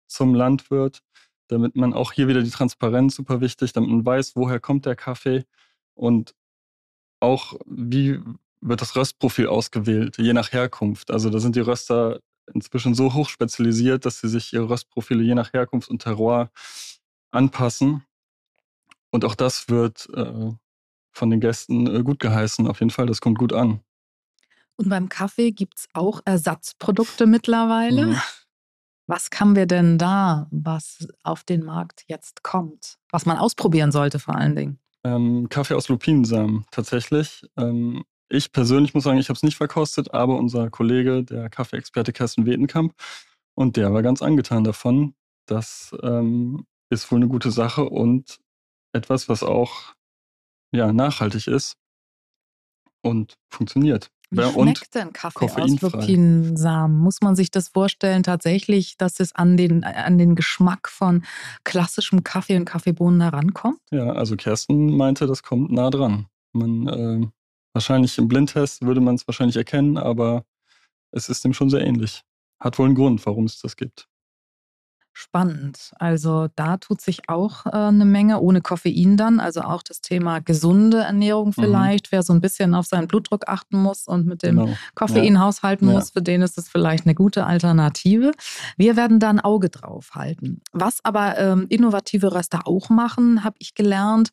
zum 0.08 0.36
Landwirt, 0.36 1.02
damit 1.48 1.78
man 1.78 1.94
auch 1.94 2.12
hier 2.12 2.28
wieder 2.28 2.44
die 2.44 2.52
Transparenz 2.52 3.16
super 3.16 3.40
wichtig, 3.40 3.72
damit 3.72 3.90
man 3.90 4.06
weiß, 4.06 4.36
woher 4.36 4.60
kommt 4.60 4.86
der 4.86 4.98
Kaffee 4.98 5.46
und 5.96 6.36
auch 7.22 7.54
wie 7.66 8.20
wird 8.64 8.82
das 8.82 8.96
Röstprofil 8.96 9.48
ausgewählt, 9.48 10.18
je 10.18 10.34
nach 10.34 10.52
Herkunft. 10.52 11.12
Also 11.12 11.30
da 11.30 11.40
sind 11.40 11.56
die 11.56 11.62
Röster 11.62 12.20
inzwischen 12.54 12.94
so 12.94 13.14
hoch 13.14 13.30
spezialisiert, 13.30 14.06
dass 14.06 14.20
sie 14.20 14.30
sich 14.30 14.54
ihre 14.54 14.70
Röstprofile 14.70 15.24
je 15.24 15.36
nach 15.36 15.54
Herkunft 15.54 15.90
und 15.90 16.02
Terroir 16.02 16.52
anpassen. 17.32 18.04
Und 19.12 19.26
auch 19.26 19.36
das 19.36 19.70
wird 19.70 20.10
äh, 20.14 20.52
von 21.12 21.30
den 21.30 21.40
Gästen 21.40 21.88
äh, 21.88 22.04
gut 22.04 22.20
geheißen. 22.20 22.68
Auf 22.68 22.80
jeden 22.80 22.90
Fall, 22.90 23.06
das 23.06 23.22
kommt 23.22 23.38
gut 23.38 23.54
an. 23.54 23.82
Und 24.76 24.90
beim 24.90 25.08
Kaffee 25.10 25.52
gibt 25.52 25.80
es 25.80 25.88
auch 25.94 26.22
Ersatzprodukte 26.26 27.28
mittlerweile. 27.28 28.08
Mhm. 28.08 28.22
Was 29.06 29.30
haben 29.38 29.56
wir 29.56 29.66
denn 29.66 29.98
da, 29.98 30.48
was 30.50 31.08
auf 31.24 31.44
den 31.44 31.64
Markt 31.64 32.06
jetzt 32.08 32.42
kommt? 32.42 32.98
Was 33.12 33.26
man 33.26 33.38
ausprobieren 33.38 33.92
sollte 33.92 34.18
vor 34.18 34.36
allen 34.36 34.56
Dingen? 34.56 34.80
Ähm, 35.04 35.48
Kaffee 35.50 35.76
aus 35.76 35.90
Lupinensamen 35.90 36.66
tatsächlich. 36.72 37.46
Ähm, 37.58 38.04
ich 38.34 38.52
persönlich 38.52 38.94
muss 38.94 39.04
sagen, 39.04 39.20
ich 39.20 39.30
habe 39.30 39.38
es 39.38 39.44
nicht 39.44 39.58
verkostet, 39.58 40.14
aber 40.14 40.38
unser 40.38 40.70
Kollege, 40.70 41.24
der 41.24 41.50
Kaffeeexperte 41.50 42.14
Kersten 42.14 42.46
Wetenkamp, 42.46 42.94
und 43.56 43.78
der 43.78 43.94
war 43.94 44.02
ganz 44.02 44.22
angetan 44.22 44.64
davon. 44.64 45.14
Das 45.46 45.96
ähm, 46.02 46.66
ist 46.90 47.12
wohl 47.12 47.18
eine 47.18 47.28
gute 47.28 47.52
Sache 47.52 47.86
und 47.86 48.40
etwas, 48.94 49.30
was 49.30 49.44
auch 49.44 49.94
ja, 50.72 50.92
nachhaltig 50.92 51.48
ist 51.48 51.78
und 53.02 53.38
funktioniert. 53.50 54.10
Wie 54.32 54.42
ja, 54.42 54.52
schmeckt 54.52 54.96
denn 54.96 55.14
Kaffee 55.14 55.46
aus 55.46 55.82
Lupinensamen? 55.82 56.98
Muss 56.98 57.22
man 57.22 57.36
sich 57.36 57.52
das 57.52 57.68
vorstellen 57.68 58.24
tatsächlich, 58.24 58.98
dass 58.98 59.20
es 59.20 59.36
an 59.36 59.58
den, 59.58 59.84
an 59.84 60.18
den 60.18 60.34
Geschmack 60.34 60.90
von 60.90 61.24
klassischem 61.64 62.24
Kaffee 62.24 62.58
und 62.58 62.66
Kaffeebohnen 62.66 63.22
herankommt? 63.22 63.80
Ja, 63.92 64.14
also 64.14 64.36
Kersten 64.36 64.98
meinte, 64.98 65.28
das 65.28 65.44
kommt 65.44 65.72
nah 65.72 65.92
dran. 65.92 66.26
Man 66.52 66.88
äh, 66.88 67.28
Wahrscheinlich 67.74 68.18
im 68.18 68.28
Blindtest 68.28 68.84
würde 68.84 69.02
man 69.02 69.16
es 69.16 69.28
wahrscheinlich 69.28 69.58
erkennen, 69.58 69.98
aber 69.98 70.46
es 71.12 71.30
ist 71.30 71.44
dem 71.44 71.54
schon 71.54 71.70
sehr 71.70 71.82
ähnlich. 71.82 72.24
Hat 72.60 72.78
wohl 72.80 72.86
einen 72.86 72.96
Grund, 72.96 73.26
warum 73.26 73.46
es 73.46 73.60
das 73.60 73.76
gibt. 73.76 74.08
Spannend. 75.16 75.92
Also 76.00 76.48
da 76.56 76.78
tut 76.78 77.00
sich 77.00 77.30
auch 77.30 77.68
äh, 77.68 77.70
eine 77.70 78.04
Menge 78.04 78.40
ohne 78.40 78.62
Koffein 78.62 79.16
dann. 79.16 79.40
Also 79.40 79.62
auch 79.62 79.84
das 79.84 80.02
Thema 80.02 80.40
gesunde 80.40 81.02
Ernährung 81.02 81.50
mhm. 81.50 81.54
vielleicht. 81.54 82.08
Mhm. 82.08 82.12
Wer 82.12 82.24
so 82.24 82.34
ein 82.34 82.42
bisschen 82.42 82.74
auf 82.74 82.88
seinen 82.88 83.08
Blutdruck 83.08 83.48
achten 83.48 83.78
muss 83.78 84.08
und 84.08 84.26
mit 84.26 84.42
dem 84.42 84.58
genau. 84.58 84.74
Koffein 84.96 85.36
ja. 85.36 85.42
haushalten 85.42 85.86
muss, 85.86 86.08
ja. 86.08 86.14
für 86.14 86.24
den 86.24 86.42
ist 86.42 86.58
es 86.58 86.68
vielleicht 86.68 87.06
eine 87.06 87.14
gute 87.14 87.46
Alternative. 87.46 88.32
Wir 88.76 88.96
werden 88.96 89.20
da 89.20 89.30
ein 89.30 89.40
Auge 89.40 89.70
drauf 89.70 90.16
halten. 90.16 90.62
Was 90.72 91.06
aber 91.06 91.38
ähm, 91.38 91.68
innovative 91.70 92.34
Röster 92.34 92.62
auch 92.66 92.90
machen, 92.90 93.44
habe 93.44 93.58
ich 93.60 93.76
gelernt, 93.76 94.32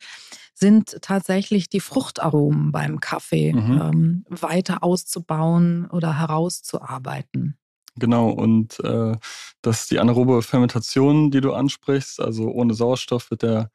sind 0.60 0.98
tatsächlich 1.02 1.68
die 1.68 1.80
Fruchtaromen 1.80 2.70
beim 2.70 3.00
Kaffee 3.00 3.52
Mhm. 3.52 3.80
ähm, 3.82 4.24
weiter 4.28 4.84
auszubauen 4.84 5.86
oder 5.90 6.18
herauszuarbeiten. 6.18 7.56
Genau, 7.96 8.30
und 8.30 8.78
äh, 8.80 9.16
das 9.62 9.82
ist 9.82 9.90
die 9.90 9.98
anaerobe 9.98 10.42
Fermentation, 10.42 11.30
die 11.30 11.40
du 11.40 11.52
ansprichst. 11.52 12.20
Also 12.20 12.48
ohne 12.48 12.74
Sauerstoff 12.74 13.30
wird 13.30 13.42
der 13.42 13.70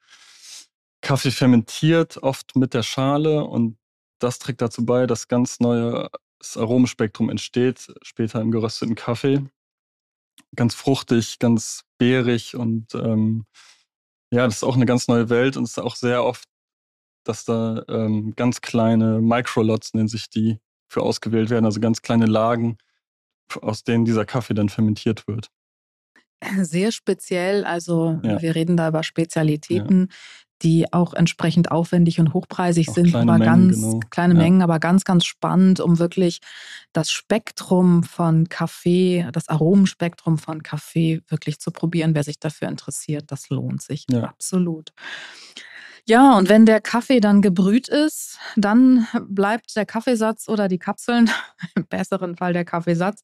Kaffee 1.01 1.31
fermentiert, 1.31 2.17
oft 2.23 2.55
mit 2.55 2.73
der 2.73 2.83
Schale. 2.83 3.43
Und 3.43 3.77
das 4.19 4.39
trägt 4.39 4.61
dazu 4.61 4.85
bei, 4.85 5.05
dass 5.05 5.27
ganz 5.27 5.59
neues 5.59 6.09
Aromenspektrum 6.55 7.29
entsteht, 7.29 7.93
später 8.01 8.41
im 8.41 8.51
gerösteten 8.51 8.95
Kaffee. 8.95 9.43
Ganz 10.55 10.73
fruchtig, 10.73 11.39
ganz 11.39 11.83
beerig 11.97 12.55
und 12.55 12.93
ähm, 12.95 13.45
ja, 14.31 14.45
das 14.45 14.57
ist 14.57 14.63
auch 14.63 14.75
eine 14.75 14.85
ganz 14.85 15.07
neue 15.07 15.29
Welt 15.29 15.57
und 15.57 15.63
es 15.63 15.71
ist 15.71 15.79
auch 15.79 15.95
sehr 15.95 16.23
oft, 16.23 16.47
dass 17.27 17.45
da 17.45 17.83
ähm, 17.89 18.33
ganz 18.35 18.61
kleine 18.61 19.19
Microlots, 19.21 19.93
nennen 19.93 20.07
sich 20.07 20.29
die, 20.29 20.59
für 20.87 21.01
ausgewählt 21.01 21.49
werden, 21.49 21.65
also 21.65 21.79
ganz 21.79 22.01
kleine 22.01 22.25
Lagen, 22.25 22.77
aus 23.61 23.83
denen 23.83 24.05
dieser 24.05 24.25
Kaffee 24.25 24.53
dann 24.53 24.69
fermentiert 24.69 25.27
wird. 25.27 25.49
Sehr 26.61 26.91
speziell, 26.91 27.65
also 27.65 28.19
Ja. 28.23 28.41
wir 28.41 28.55
reden 28.55 28.77
da 28.77 28.89
über 28.89 29.03
Spezialitäten, 29.03 30.09
die 30.61 30.91
auch 30.93 31.13
entsprechend 31.13 31.69
aufwendig 31.69 32.19
und 32.19 32.33
hochpreisig 32.33 32.89
Auch 32.89 32.93
sind, 32.95 33.13
aber 33.13 33.37
Mengen, 33.37 33.43
ganz 33.43 33.75
genau. 33.75 33.99
kleine 34.09 34.33
Ja. 34.35 34.39
Mengen, 34.39 34.61
aber 34.61 34.79
ganz, 34.79 35.03
ganz 35.03 35.25
spannend, 35.25 35.79
um 35.81 35.99
wirklich 35.99 36.39
das 36.93 37.11
Spektrum 37.11 38.03
von 38.03 38.47
Kaffee, 38.47 39.27
das 39.33 39.49
Aromenspektrum 39.49 40.37
von 40.37 40.63
Kaffee 40.63 41.21
wirklich 41.27 41.59
zu 41.59 41.71
probieren. 41.71 42.15
Wer 42.15 42.23
sich 42.23 42.39
dafür 42.39 42.69
interessiert, 42.69 43.25
das 43.31 43.49
lohnt 43.49 43.81
sich 43.81 44.05
Ja. 44.09 44.23
absolut. 44.23 44.93
Ja, 46.07 46.37
und 46.37 46.49
wenn 46.49 46.67
der 46.67 46.81
Kaffee 46.81 47.19
dann 47.19 47.41
gebrüht 47.41 47.87
ist, 47.87 48.37
dann 48.55 49.07
bleibt 49.27 49.75
der 49.75 49.87
Kaffeesatz 49.87 50.47
oder 50.47 50.67
die 50.67 50.77
Kapseln, 50.77 51.31
im 51.75 51.87
besseren 51.87 52.37
Fall 52.37 52.53
der 52.53 52.63
Kaffeesatz, 52.63 53.23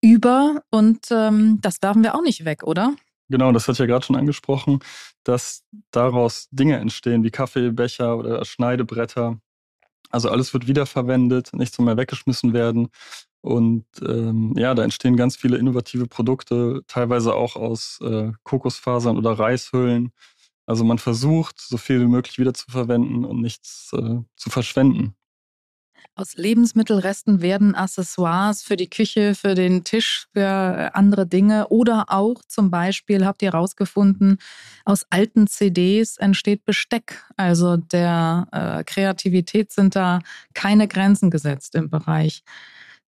über 0.00 0.62
und 0.70 1.06
ähm, 1.12 1.60
das 1.60 1.80
werfen 1.80 2.02
wir 2.02 2.16
auch 2.16 2.22
nicht 2.22 2.44
weg, 2.44 2.64
oder? 2.64 2.96
Genau, 3.28 3.52
das 3.52 3.68
hat 3.68 3.78
ja 3.78 3.86
gerade 3.86 4.04
schon 4.04 4.16
angesprochen, 4.16 4.80
dass 5.22 5.62
daraus 5.92 6.48
Dinge 6.50 6.78
entstehen 6.78 7.22
wie 7.22 7.30
Kaffeebecher 7.30 8.18
oder 8.18 8.44
Schneidebretter. 8.44 9.38
Also 10.10 10.28
alles 10.28 10.52
wird 10.52 10.66
wiederverwendet, 10.66 11.54
nichts 11.54 11.78
mehr 11.78 11.96
weggeschmissen 11.96 12.52
werden. 12.52 12.88
Und 13.42 13.86
ähm, 14.06 14.54
ja, 14.56 14.74
da 14.74 14.84
entstehen 14.84 15.16
ganz 15.16 15.36
viele 15.36 15.56
innovative 15.56 16.06
Produkte, 16.06 16.82
teilweise 16.88 17.34
auch 17.34 17.56
aus 17.56 17.98
äh, 18.02 18.32
Kokosfasern 18.42 19.16
oder 19.16 19.32
Reishüllen. 19.38 20.12
Also 20.66 20.84
man 20.84 20.98
versucht, 20.98 21.60
so 21.60 21.76
viel 21.76 22.00
wie 22.00 22.06
möglich 22.06 22.38
wiederzuverwenden 22.38 23.24
und 23.24 23.40
nichts 23.40 23.90
äh, 23.94 24.20
zu 24.36 24.50
verschwenden. 24.50 25.14
Aus 26.14 26.36
Lebensmittelresten 26.36 27.40
werden 27.40 27.74
Accessoires 27.74 28.62
für 28.62 28.76
die 28.76 28.90
Küche, 28.90 29.34
für 29.34 29.54
den 29.54 29.82
Tisch, 29.82 30.26
für 30.34 30.40
äh, 30.40 30.90
andere 30.92 31.26
Dinge 31.26 31.68
oder 31.68 32.04
auch 32.08 32.42
zum 32.46 32.70
Beispiel, 32.70 33.24
habt 33.24 33.40
ihr 33.40 33.52
herausgefunden, 33.52 34.36
aus 34.84 35.06
alten 35.08 35.46
CDs 35.46 36.18
entsteht 36.18 36.66
Besteck. 36.66 37.24
Also 37.38 37.78
der 37.78 38.46
äh, 38.52 38.84
Kreativität 38.84 39.72
sind 39.72 39.96
da 39.96 40.18
keine 40.52 40.86
Grenzen 40.86 41.30
gesetzt 41.30 41.74
im 41.76 41.88
Bereich 41.88 42.44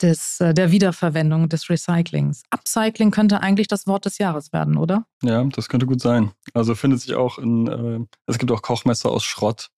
des, 0.03 0.41
äh, 0.41 0.55
der 0.55 0.71
Wiederverwendung, 0.71 1.49
des 1.49 1.71
Recyclings. 1.71 2.43
Upcycling 2.51 3.11
könnte 3.11 3.41
eigentlich 3.41 3.69
das 3.69 3.87
Wort 3.87 4.05
des 4.05 4.19
Jahres 4.19 4.53
werden, 4.53 4.77
oder? 4.77 5.07
Ja, 5.23 5.43
das 5.45 5.69
könnte 5.69 5.87
gut 5.87 6.01
sein. 6.01 6.33
Also 6.53 6.75
findet 6.75 7.01
sich 7.01 7.15
auch 7.15 7.39
in, 7.39 7.67
äh, 7.67 8.01
es 8.27 8.39
gibt 8.39 8.51
auch 8.53 8.63
Kochmesser 8.63 9.11
aus 9.11 9.25
Schrott. 9.25 9.71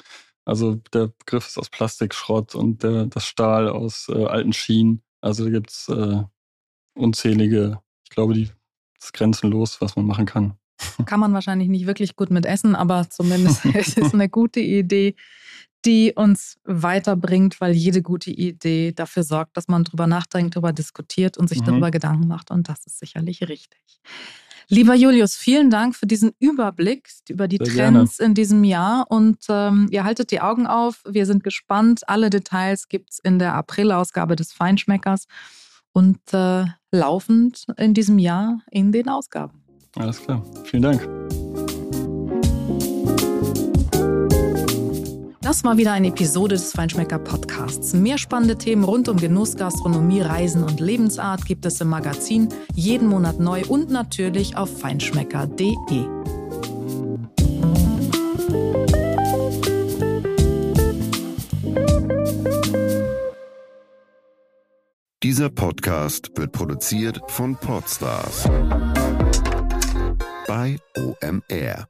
Also 0.44 0.76
der 0.92 1.08
Begriff 1.08 1.46
ist 1.46 1.58
aus 1.58 1.70
Plastikschrott 1.70 2.54
und 2.54 2.82
der, 2.82 3.06
das 3.06 3.26
Stahl 3.26 3.68
aus 3.68 4.08
äh, 4.08 4.24
alten 4.24 4.52
Schienen. 4.52 5.02
Also 5.20 5.44
da 5.44 5.50
gibt 5.50 5.70
es 5.70 5.88
äh, 5.88 6.22
unzählige, 6.94 7.80
ich 8.04 8.10
glaube, 8.10 8.34
die 8.34 8.50
das 8.98 9.08
ist 9.08 9.12
grenzenlos, 9.12 9.80
was 9.80 9.96
man 9.96 10.06
machen 10.06 10.26
kann. 10.26 10.54
Kann 11.04 11.20
man 11.20 11.32
wahrscheinlich 11.32 11.68
nicht 11.68 11.86
wirklich 11.86 12.16
gut 12.16 12.30
mit 12.30 12.46
essen, 12.46 12.74
aber 12.74 13.08
zumindest 13.10 13.64
es 13.74 13.96
ist 13.96 14.14
eine 14.14 14.28
gute 14.28 14.60
Idee, 14.60 15.14
die 15.86 16.12
uns 16.14 16.58
weiterbringt, 16.64 17.60
weil 17.60 17.72
jede 17.72 18.02
gute 18.02 18.30
Idee 18.30 18.92
dafür 18.92 19.22
sorgt, 19.22 19.56
dass 19.56 19.68
man 19.68 19.84
drüber 19.84 20.06
nachdenkt, 20.06 20.56
darüber 20.56 20.72
diskutiert 20.72 21.38
und 21.38 21.48
sich 21.48 21.60
Mhm. 21.60 21.66
darüber 21.66 21.90
Gedanken 21.90 22.26
macht. 22.26 22.50
Und 22.50 22.68
das 22.68 22.84
ist 22.86 22.98
sicherlich 22.98 23.42
richtig. 23.48 23.78
Lieber 24.68 24.94
Julius, 24.96 25.36
vielen 25.36 25.70
Dank 25.70 25.94
für 25.94 26.06
diesen 26.06 26.32
Überblick 26.40 27.08
über 27.28 27.46
die 27.46 27.58
Sehr 27.62 27.72
gerne. 27.74 27.98
Trends 27.98 28.18
in 28.18 28.34
diesem 28.34 28.64
Jahr. 28.64 29.06
Und 29.08 29.38
ähm, 29.48 29.86
ihr 29.92 30.02
haltet 30.02 30.32
die 30.32 30.40
Augen 30.40 30.66
auf. 30.66 31.02
Wir 31.08 31.24
sind 31.24 31.44
gespannt. 31.44 32.08
Alle 32.08 32.30
Details 32.30 32.88
gibt 32.88 33.12
es 33.12 33.18
in 33.20 33.38
der 33.38 33.54
April-Ausgabe 33.54 34.34
des 34.34 34.52
Feinschmeckers 34.52 35.26
und 35.92 36.18
äh, 36.32 36.64
laufend 36.90 37.66
in 37.76 37.94
diesem 37.94 38.18
Jahr 38.18 38.58
in 38.72 38.90
den 38.90 39.08
Ausgaben. 39.08 39.62
Alles 39.94 40.20
klar. 40.20 40.42
Vielen 40.64 40.82
Dank. 40.82 41.45
Das 45.46 45.62
war 45.62 45.76
wieder 45.76 45.92
eine 45.92 46.08
Episode 46.08 46.56
des 46.56 46.72
Feinschmecker 46.72 47.20
Podcasts. 47.20 47.92
Mehr 47.94 48.18
spannende 48.18 48.58
Themen 48.58 48.82
rund 48.82 49.08
um 49.08 49.16
Genuss, 49.16 49.54
Gastronomie, 49.54 50.20
Reisen 50.20 50.64
und 50.64 50.80
Lebensart 50.80 51.46
gibt 51.46 51.64
es 51.66 51.80
im 51.80 51.86
Magazin 51.86 52.48
jeden 52.74 53.06
Monat 53.06 53.38
neu 53.38 53.62
und 53.68 53.88
natürlich 53.88 54.56
auf 54.56 54.80
feinschmecker.de. 54.80 55.76
Dieser 65.22 65.50
Podcast 65.50 66.36
wird 66.36 66.50
produziert 66.50 67.20
von 67.28 67.54
Podstars 67.54 68.48
bei 70.48 70.76
OMR. 70.96 71.86